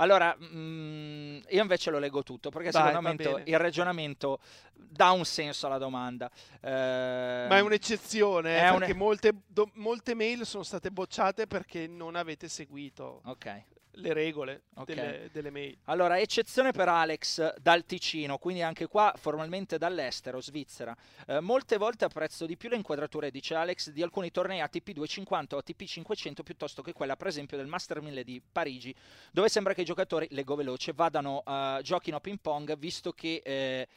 [0.00, 4.38] Allora, mm, io invece lo leggo tutto perché Dai, secondo me il ragionamento
[4.74, 6.30] dà un senso alla domanda.
[6.60, 11.46] Eh, Ma è un'eccezione, eh, è un- perché molte, do- molte mail sono state bocciate
[11.46, 13.62] perché non avete seguito Ok.
[13.94, 14.86] Le regole Ok.
[14.86, 15.76] delle, delle mail.
[15.84, 20.96] Allora, eccezione per Alex dal Ticino, quindi anche qua formalmente dall'estero, Svizzera.
[21.26, 25.56] Eh, molte volte apprezzo di più le inquadrature, dice Alex, di alcuni tornei ATP 250
[25.56, 28.94] o ATP 500 piuttosto che quella, per esempio, del Master 1000 di Parigi,
[29.32, 33.42] dove sembra che i giocatori, leggo veloce, vadano, eh, giochino a ping pong, visto che
[33.44, 33.88] eh,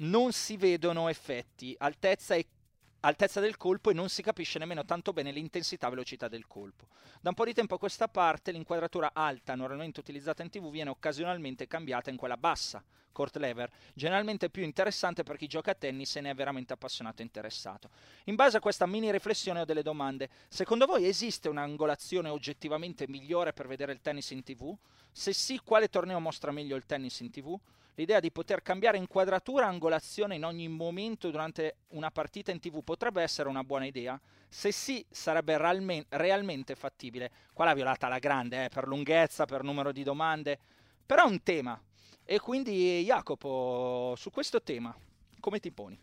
[0.00, 2.46] non si vedono effetti, altezza e
[3.00, 6.86] altezza del colpo e non si capisce nemmeno tanto bene l'intensità e velocità del colpo.
[7.20, 10.90] Da un po' di tempo a questa parte l'inquadratura alta normalmente utilizzata in tv viene
[10.90, 12.82] occasionalmente cambiata in quella bassa,
[13.12, 17.20] court lever, generalmente più interessante per chi gioca a tennis e ne è veramente appassionato
[17.20, 17.90] e interessato.
[18.24, 20.28] In base a questa mini riflessione ho delle domande.
[20.48, 24.76] Secondo voi esiste un'angolazione oggettivamente migliore per vedere il tennis in tv?
[25.10, 27.58] Se sì, quale torneo mostra meglio il tennis in tv?
[27.98, 32.84] L'idea di poter cambiare inquadratura e angolazione in ogni momento durante una partita in tv
[32.84, 34.18] potrebbe essere una buona idea?
[34.48, 37.28] Se sì, sarebbe realme- realmente fattibile.
[37.52, 40.60] Qua l'ha violata alla grande, eh, per lunghezza, per numero di domande,
[41.04, 41.82] però è un tema.
[42.22, 44.96] E quindi Jacopo, su questo tema,
[45.40, 46.00] come ti poni?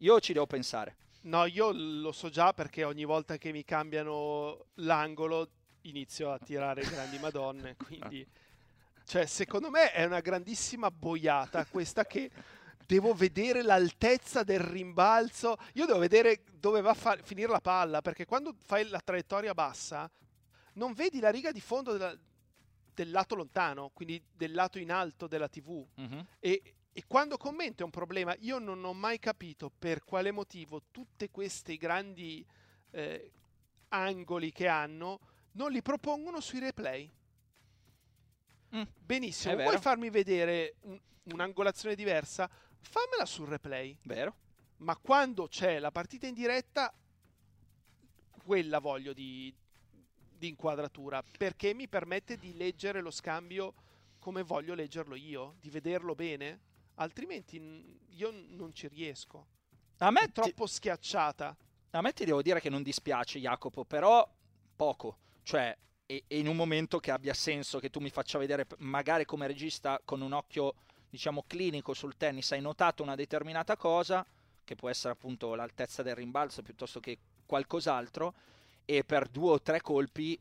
[0.00, 0.96] Io ci devo pensare.
[1.22, 5.48] No, io lo so già perché ogni volta che mi cambiano l'angolo
[5.82, 8.44] inizio a tirare grandi madonne, quindi...
[9.06, 12.28] Cioè, secondo me è una grandissima boiata questa che
[12.84, 15.56] devo vedere l'altezza del rimbalzo.
[15.74, 19.54] Io devo vedere dove va a fa- finire la palla, perché quando fai la traiettoria
[19.54, 20.10] bassa
[20.74, 22.18] non vedi la riga di fondo della-
[22.94, 25.86] del lato lontano, quindi del lato in alto della TV.
[25.94, 26.26] Mhm.
[26.40, 30.82] E, e quando commento è un problema, io non ho mai capito per quale motivo
[30.90, 32.44] tutti questi grandi
[32.90, 33.30] eh,
[33.90, 35.20] angoli che hanno
[35.52, 37.08] non li propongono sui replay.
[38.74, 39.80] Mm, Benissimo, è vuoi vero.
[39.80, 42.48] farmi vedere un- un'angolazione diversa?
[42.80, 43.96] Fammela sul replay.
[44.02, 44.34] Vero?
[44.78, 46.92] Ma quando c'è la partita in diretta,
[48.44, 49.52] quella voglio di,
[50.38, 53.74] di inquadratura, perché mi permette di leggere lo scambio
[54.18, 56.60] come voglio leggerlo io, di vederlo bene,
[56.96, 59.46] altrimenti n- io non ci riesco.
[59.98, 61.56] A me È ti- troppo schiacciata.
[61.90, 64.28] A me ti devo dire che non dispiace, Jacopo, però
[64.74, 65.18] poco.
[65.42, 65.76] Cioè,
[66.06, 69.46] e, e in un momento che abbia senso che tu mi faccia vedere, magari come
[69.46, 70.74] regista, con un occhio,
[71.10, 74.24] diciamo, clinico sul tennis, hai notato una determinata cosa,
[74.64, 78.34] che può essere appunto l'altezza del rimbalzo piuttosto che qualcos'altro,
[78.84, 80.38] e per due o tre colpi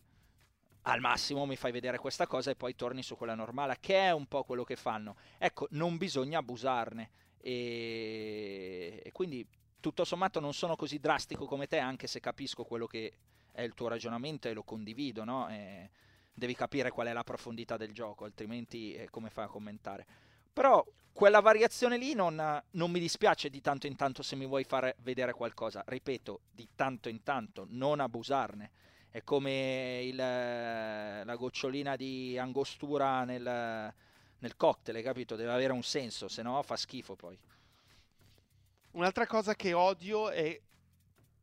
[0.84, 4.12] al massimo mi fai vedere questa cosa e poi torni su quella normale, che è
[4.12, 5.16] un po' quello che fanno.
[5.40, 7.10] Ecco, non bisogna abusarne.
[7.40, 9.48] E, e quindi
[9.80, 13.14] tutto sommato non sono così drastico come te, anche se capisco quello che
[13.56, 15.50] è il tuo ragionamento e lo condivido, no?
[15.50, 15.90] E
[16.34, 20.06] devi capire qual è la profondità del gioco, altrimenti eh, come fai a commentare?
[20.52, 24.66] Però quella variazione lì non, non mi dispiace di tanto in tanto se mi vuoi
[24.66, 25.82] fare vedere qualcosa.
[25.86, 28.72] Ripeto, di tanto in tanto, non abusarne.
[29.10, 33.94] È come il, la gocciolina di angostura nel,
[34.40, 35.38] nel cocktail, capito?
[35.38, 37.40] Deve avere un senso, se no fa schifo poi.
[38.92, 40.60] Un'altra cosa che odio è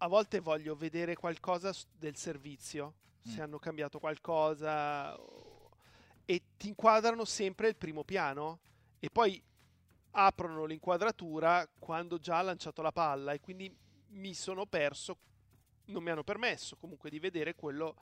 [0.02, 3.40] a volte voglio vedere qualcosa del servizio, se Mm.
[3.40, 5.16] hanno cambiato qualcosa
[6.24, 8.58] e ti inquadrano sempre il primo piano
[8.98, 9.40] e poi
[10.12, 13.72] aprono l'inquadratura quando già ha lanciato la palla e quindi
[14.08, 15.16] mi sono perso,
[15.86, 17.94] non mi hanno permesso comunque di vedere quello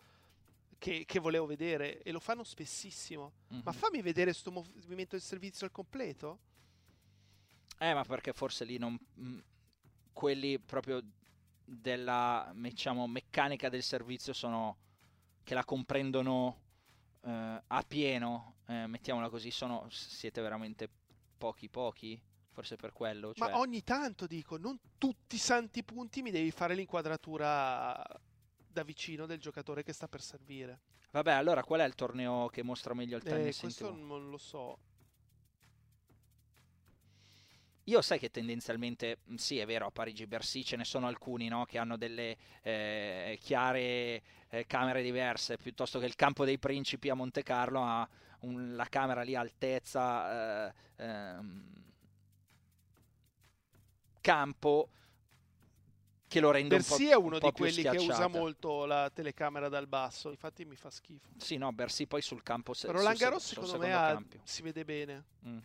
[0.79, 3.33] che, che volevo vedere e lo fanno spessissimo.
[3.49, 3.73] Ma Mhm.
[3.73, 6.39] fammi vedere questo movimento del servizio al completo?
[7.79, 8.99] Eh, ma perché forse lì non...
[9.15, 9.39] mh,
[10.15, 11.03] quelli proprio
[11.71, 14.77] della, diciamo, meccanica del servizio sono...
[15.45, 16.61] che la comprendono
[17.23, 19.87] eh, a pieno, eh, mettiamola così, sono...
[19.91, 20.89] siete veramente
[21.39, 22.21] pochi pochi?
[22.53, 23.49] Forse per quello, cioè...
[23.49, 28.05] Ma ogni tanto dico, non tutti i santi punti mi devi fare l'inquadratura
[28.67, 30.81] da vicino del giocatore che sta per servire.
[31.13, 34.29] Vabbè, allora qual è il torneo che mostra meglio il Eh, tennis in questo non
[34.29, 34.79] lo so.
[37.85, 41.79] Io sai che tendenzialmente, sì è vero, a Parigi-Bercy ce ne sono alcuni no, che
[41.79, 47.43] hanno delle eh, chiare eh, camere diverse, piuttosto che il campo dei principi a Monte
[47.43, 48.07] Carlo ha
[48.41, 51.75] un- la camera lì altezza, eh, ehm,
[54.21, 54.89] campo,
[56.29, 58.85] che lo rende Bersi un po', è uno un po di quelli che usa molto
[58.85, 61.29] la telecamera dal basso, infatti mi fa schifo.
[61.39, 65.25] Sì, no, Bersi poi sul campo se, Roland Garros secondo me ha- si vede bene.
[65.47, 65.59] Mm.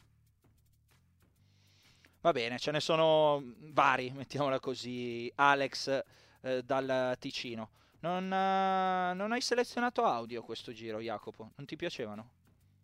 [2.26, 3.40] Va bene, ce ne sono
[3.72, 5.32] vari, mettiamola così.
[5.36, 6.04] Alex
[6.42, 7.70] eh, dal Ticino.
[8.00, 11.52] Non, eh, non hai selezionato audio questo giro, Jacopo?
[11.56, 12.32] Non ti piacevano?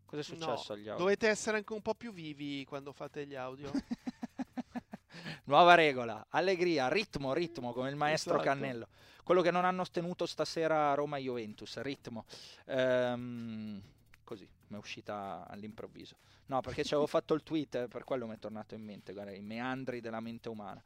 [0.06, 0.98] Cosa è successo No, agli audio?
[1.04, 3.72] dovete essere anche un po' più vivi quando fate gli audio.
[5.46, 8.48] Nuova regola, allegria, ritmo, ritmo, come il maestro Esatto.
[8.48, 8.89] Cannello.
[9.24, 12.26] Quello che non hanno ottenuto stasera Roma-Juventus, ritmo.
[12.68, 13.82] Ehm,
[14.24, 16.15] così, mi è uscita all'improvviso.
[16.47, 19.13] No, perché ci avevo fatto il tweet, eh, per quello mi è tornato in mente,
[19.13, 20.82] guarda, i meandri della mente umana.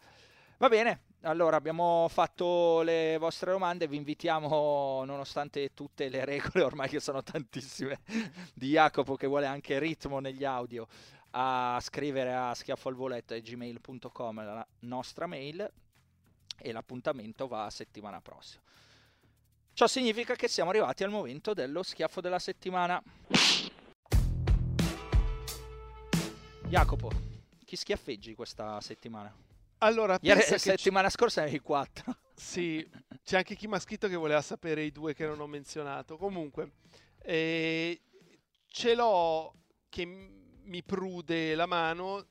[0.58, 6.88] Va bene, allora abbiamo fatto le vostre domande, vi invitiamo, nonostante tutte le regole, ormai
[6.88, 8.00] che sono tantissime,
[8.56, 10.88] di Jacopo che vuole anche ritmo negli audio,
[11.32, 15.70] a scrivere a schiaffoalvoletto.gmail.com la nostra mail
[16.58, 18.64] e l'appuntamento va settimana prossima.
[19.76, 23.04] Ciò significa che siamo arrivati al momento dello schiaffo della settimana.
[26.68, 27.12] Jacopo,
[27.64, 29.34] chi schiaffeggi questa settimana?
[29.80, 32.18] Allora, Ieri, settimana scorsa avevi 4.
[32.36, 32.86] Sì,
[33.24, 36.18] c'è anche chi mi ha scritto che voleva sapere i due che non ho menzionato.
[36.18, 36.74] Comunque,
[37.22, 38.02] eh,
[38.66, 39.54] ce l'ho
[39.88, 42.26] che mi prude la mano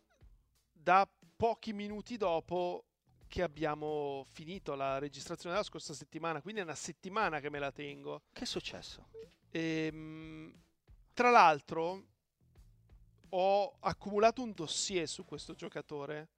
[0.71, 2.85] da pochi minuti dopo
[3.27, 7.73] che abbiamo finito la registrazione della scorsa settimana, quindi è una settimana che me la
[7.73, 8.25] tengo.
[8.31, 9.09] Che è successo?
[9.53, 10.53] Ehm,
[11.15, 12.14] tra l'altro,
[13.37, 16.29] ho accumulato un dossier su questo giocatore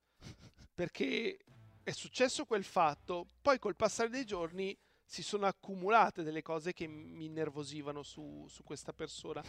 [0.75, 1.39] perché
[1.83, 6.87] è successo quel fatto, poi col passare dei giorni si sono accumulate delle cose che
[6.87, 9.43] mi innervosivano su, su questa persona.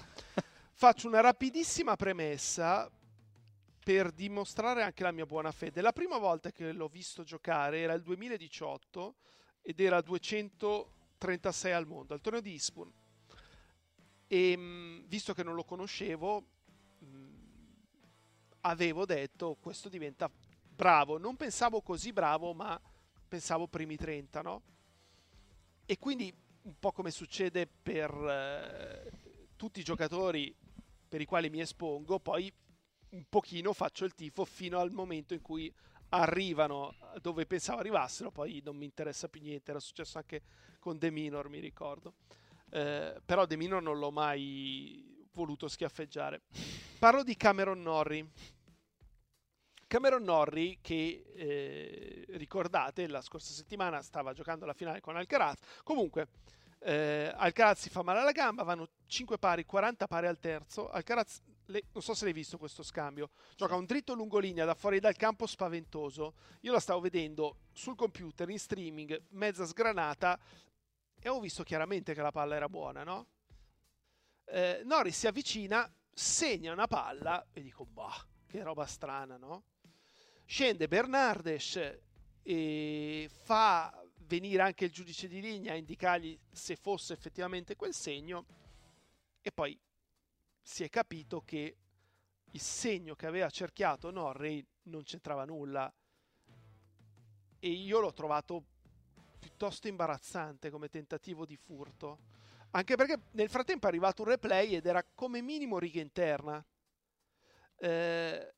[0.74, 2.92] Faccio una rapidissima premessa
[3.84, 5.82] per dimostrare anche la mia buona fede.
[5.82, 9.16] La prima volta che l'ho visto giocare era il 2018
[9.62, 12.92] ed era 236 al mondo, al torneo di Ispun.
[14.28, 16.46] E mh, visto che non lo conoscevo,
[18.68, 21.18] avevo detto questo diventa bravo.
[21.18, 22.80] Non pensavo così bravo, ma
[23.28, 24.62] pensavo primi 30, no?
[25.86, 29.12] E quindi, un po' come succede per eh,
[29.56, 30.54] tutti i giocatori
[31.08, 32.52] per i quali mi espongo, poi
[33.12, 35.74] un pochino faccio il tifo fino al momento in cui
[36.10, 40.42] arrivano dove pensavo arrivassero, poi non mi interessa più niente, era successo anche
[40.80, 42.16] con De Minor, mi ricordo.
[42.70, 46.42] Eh, però De Minor non l'ho mai voluto schiaffeggiare.
[47.00, 48.28] Parlo di Cameron Norrie.
[49.88, 55.60] Cameron Norrie che eh, ricordate la scorsa settimana stava giocando la finale con Alcaraz.
[55.84, 56.28] Comunque
[56.80, 60.90] eh, Alcaraz si fa male alla gamba, vanno 5 pari, 40 pari al terzo.
[60.90, 63.30] Alcaraz le- non so se l'hai visto questo scambio.
[63.56, 66.34] Gioca un dritto lungolinea da fuori dal campo spaventoso.
[66.62, 70.38] Io la stavo vedendo sul computer in streaming, mezza sgranata
[71.20, 73.28] e ho visto chiaramente che la palla era buona, no?
[74.46, 79.64] Eh, Norris si avvicina, segna una palla e dico, bah, che roba strana, no?
[80.50, 82.00] Scende Bernardes
[82.42, 88.46] e fa venire anche il giudice di linea a indicargli se fosse effettivamente quel segno
[89.42, 89.78] e poi
[90.62, 91.76] si è capito che
[92.50, 95.94] il segno che aveva cerchiato Norrie non c'entrava nulla.
[97.60, 98.64] E io l'ho trovato
[99.38, 102.20] piuttosto imbarazzante come tentativo di furto.
[102.72, 106.66] Anche perché nel frattempo è arrivato un replay ed era come minimo riga interna.
[107.80, 108.56] Eh,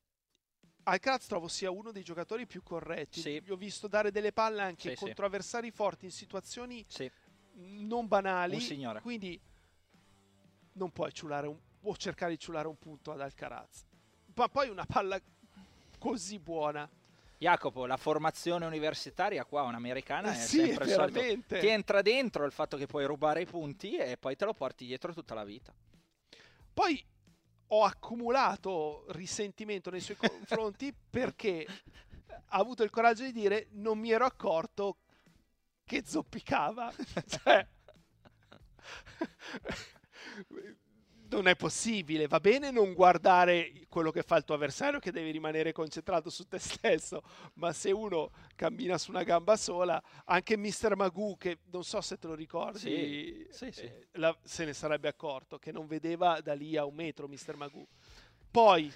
[0.84, 3.40] Alcaraz trovo sia uno dei giocatori più corretti Sì.
[3.42, 5.04] gli ho visto dare delle palle anche Sì, sì.
[5.04, 7.10] contro avversari forti in situazioni Sì,
[7.54, 9.00] non banali Un signore.
[9.00, 9.40] quindi
[10.72, 13.84] non puoi ciulare un, o cercare di ciulare un punto ad Alcaraz
[14.34, 15.20] ma poi una palla
[15.98, 16.88] così buona
[17.38, 21.12] Jacopo, la formazione universitaria qua, un'americana, è Eh sì, sempre il solito.
[21.20, 21.58] veramente.
[21.58, 24.84] Ti entra dentro il fatto che puoi rubare i punti e poi te lo porti
[24.84, 25.72] dietro tutta la vita.
[26.74, 27.02] Poi
[27.72, 31.66] ho accumulato risentimento nei suoi confronti perché
[32.52, 34.98] ha avuto il coraggio di dire non mi ero accorto
[35.84, 36.92] che zoppicava.
[37.26, 37.66] Cioè,
[41.30, 45.30] non è possibile, va bene non guardare quello che fa il tuo avversario che devi
[45.30, 47.22] rimanere concentrato su te stesso,
[47.54, 50.94] ma se uno cammina su una gamba sola, anche Mr.
[50.96, 53.82] Magoo che non so se te lo ricordi, Sì, sì, sì.
[53.82, 57.54] eh, la- se ne sarebbe accorto che non vedeva da lì a un metro Mr.
[57.56, 57.86] Magoo.
[58.50, 58.92] Poi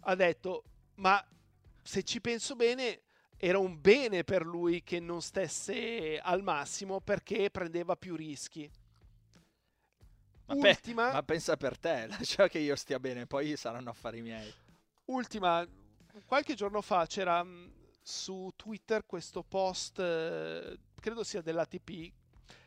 [0.00, 0.64] ha detto,
[0.96, 1.24] ma
[1.82, 3.02] se ci penso bene,
[3.36, 8.70] era un bene per lui che non stesse al massimo perché prendeva più rischi.
[10.46, 14.22] Ma, pe- Ultima, ma pensa per te, lascia che io stia bene, poi saranno affari
[14.22, 14.54] miei.
[15.06, 15.66] ultima,
[16.26, 22.12] qualche giorno fa c'era mh, su Twitter questo post, eh, credo sia dell'ATP,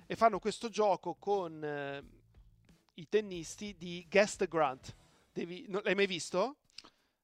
[0.07, 2.03] e fanno questo gioco con eh,
[2.95, 4.95] i tennisti di Guess the Grant.
[5.33, 6.57] Devi, no, l'hai mai visto?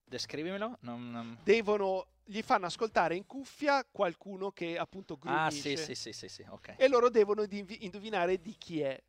[0.04, 0.78] Descrivimelo.
[0.80, 1.38] Non...
[1.42, 5.72] Devono, gli fanno ascoltare in cuffia qualcuno che appunto grunisce.
[5.72, 6.74] Ah, sì, sì, sì, sì, sì ok.
[6.76, 9.00] E loro devono indovinare di chi è.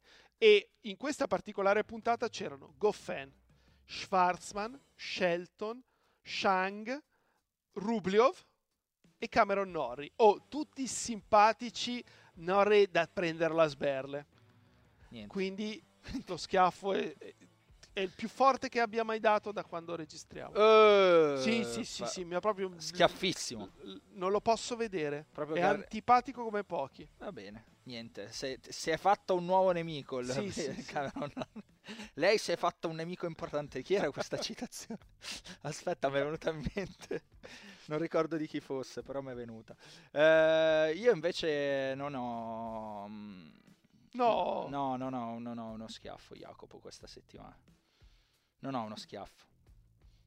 [0.43, 3.31] E in questa particolare puntata c'erano Goffin,
[3.85, 5.81] Schwarzman, Shelton,
[6.21, 7.01] Shang,
[7.71, 8.45] Rubliov
[9.17, 10.11] e Cameron Norrie.
[10.17, 12.03] Oh, tutti simpatici,
[12.33, 14.27] Norrie da prenderla a sberle.
[15.11, 15.29] Niente.
[15.31, 15.81] Quindi
[16.27, 17.15] lo schiaffo è,
[17.93, 20.51] è, il più forte che abbia mai dato da quando registriamo.
[20.51, 22.69] Uh, sì, sì, sì, sì, mi ha proprio...
[22.75, 23.69] Schiaffissimo.
[24.15, 25.25] Non lo posso vedere.
[25.31, 25.75] Proprio è gar...
[25.75, 27.07] antipatico come pochi.
[27.19, 28.31] Va bene, niente.
[28.31, 30.19] Si è fatto un nuovo nemico.
[30.19, 31.31] Il sì, sì, Cameron.
[31.35, 31.61] Sì.
[32.15, 33.81] Lei si è fatta un nemico importante.
[33.81, 34.99] Chi era questa citazione?
[35.61, 37.23] Aspetta, mi è venuta in mente.
[37.87, 39.75] Non ricordo di chi fosse, però mi è venuta.
[40.11, 43.07] Eh, io invece non ho.
[43.07, 43.49] Mm,
[44.13, 44.67] no.
[44.69, 47.57] No, no, no, non ho uno schiaffo, Jacopo, questa settimana.
[48.59, 49.45] Non ho uno schiaffo.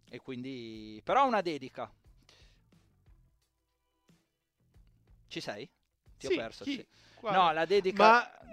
[0.09, 1.01] E quindi.
[1.05, 1.91] Però ho una dedica.
[5.29, 5.69] Ci sei?
[6.19, 6.65] Ti sì, ho perso.
[6.65, 6.75] Chi?
[6.75, 6.87] Sì.
[7.23, 8.05] No, la dedica.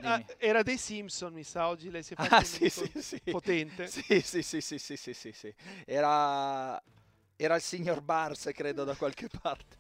[0.01, 1.67] Ma ah, era dei Simpson, mi sa.
[1.67, 3.21] Oggi lei si è fatto ah, sì, sì, sì.
[3.25, 3.87] potente.
[3.87, 5.53] Sì, sì, sì, sì, sì, sì, sì, sì.
[5.85, 6.81] Era...
[7.35, 9.77] Era il signor Bars, credo, da qualche parte.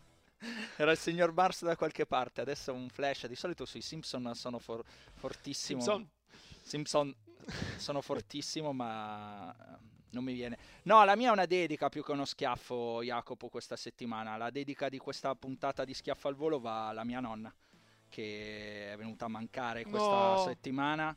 [0.75, 2.41] Era il signor Bars da qualche parte.
[2.41, 3.27] Adesso un flash.
[3.27, 4.83] Di solito sui Simpson sono for-
[5.13, 5.81] fortissimo.
[5.81, 6.09] Simpson.
[6.61, 7.15] Simpson
[7.77, 9.55] sono fortissimo, ma
[10.09, 10.57] non mi viene.
[10.83, 14.35] No, la mia è una dedica più che uno schiaffo, Jacopo, questa settimana.
[14.35, 17.53] La dedica di questa puntata di Schiaffo al volo va alla mia nonna
[18.13, 20.43] che è venuta a mancare questa no.
[20.45, 21.15] settimana.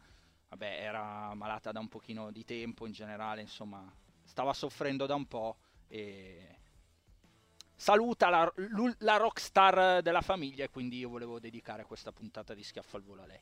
[0.48, 3.92] Vabbè, era malata da un pochino di tempo in generale, insomma,
[4.24, 5.58] stava soffrendo da un po'
[5.88, 6.58] e
[7.74, 8.52] saluta la,
[9.00, 13.22] la rockstar della famiglia e quindi io volevo dedicare questa puntata di Schiaffo al volo
[13.22, 13.40] a lei.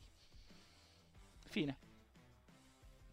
[1.46, 1.78] Fine.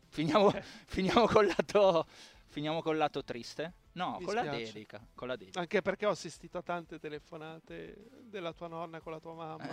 [0.08, 0.52] Finiamo,
[0.88, 2.08] finiamo, col, lato,
[2.48, 3.74] finiamo col lato triste.
[3.94, 5.60] No, con la, dedica, con la dedica.
[5.60, 9.68] Anche perché ho assistito a tante telefonate della tua nonna con la tua mamma.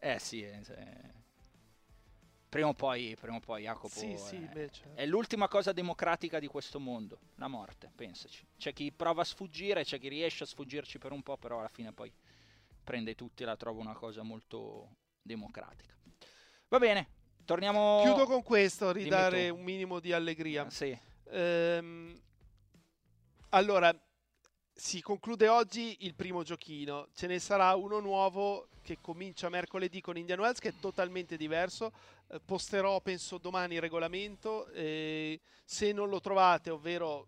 [0.00, 0.60] Eh sì, eh,
[2.48, 4.94] prima o poi, prima o poi Jacopo sì, sì, è, beh, certo.
[4.94, 8.46] è, l'ultima cosa democratica di questo mondo, la morte, pensaci.
[8.56, 11.68] C'è chi prova a sfuggire, c'è chi riesce a sfuggirci per un po', però alla
[11.68, 12.12] fine poi
[12.84, 15.94] prende tutti e la trova una cosa molto democratica.
[16.68, 17.08] Va bene,
[17.44, 18.00] torniamo...
[18.02, 20.66] Chiudo con questo, ridare un minimo di allegria.
[20.66, 20.96] Ah, sì.
[21.30, 22.18] Ehm,
[23.50, 23.94] allora,
[24.80, 30.16] si conclude oggi il primo giochino, ce ne sarà uno nuovo che comincia mercoledì con
[30.16, 31.92] Indian Wells che è totalmente diverso,
[32.28, 37.26] eh, posterò penso domani il regolamento, eh, se non lo trovate, ovvero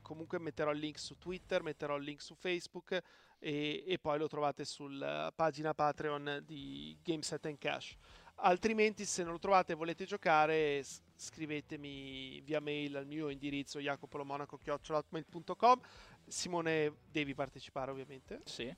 [0.00, 2.98] comunque metterò il link su Twitter, metterò il link su Facebook
[3.38, 7.94] e, e poi lo trovate sulla pagina Patreon di Gameset and Cash.
[8.36, 10.82] Altrimenti se non lo trovate e volete giocare
[11.14, 15.80] scrivetemi via mail al mio indirizzo jacopolomonaco.com
[16.26, 18.40] Simone devi partecipare ovviamente.
[18.44, 18.74] Sì,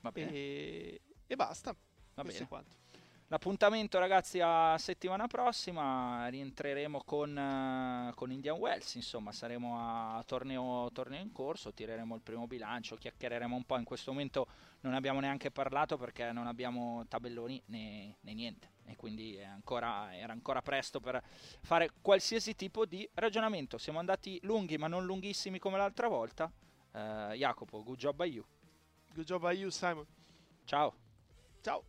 [0.00, 0.32] va bene.
[0.32, 1.74] E, e basta.
[2.14, 2.64] Va Questo bene.
[3.28, 10.88] L'appuntamento ragazzi a settimana prossima, rientreremo con, uh, con Indian Wells, insomma saremo a torneo,
[10.92, 14.46] torneo, in corso, tireremo il primo bilancio, chiacchiereremo un po', in questo momento
[14.82, 20.32] non abbiamo neanche parlato perché non abbiamo tabelloni né, né niente e quindi ancora, era
[20.32, 21.20] ancora presto per
[21.62, 23.76] fare qualsiasi tipo di ragionamento.
[23.76, 26.48] Siamo andati lunghi ma non lunghissimi come l'altra volta.
[26.96, 28.44] Uh, Jacopo, good job by you.
[29.14, 30.06] Good job by you, Simon.
[30.66, 30.94] Ciao.
[31.62, 31.82] Ciao.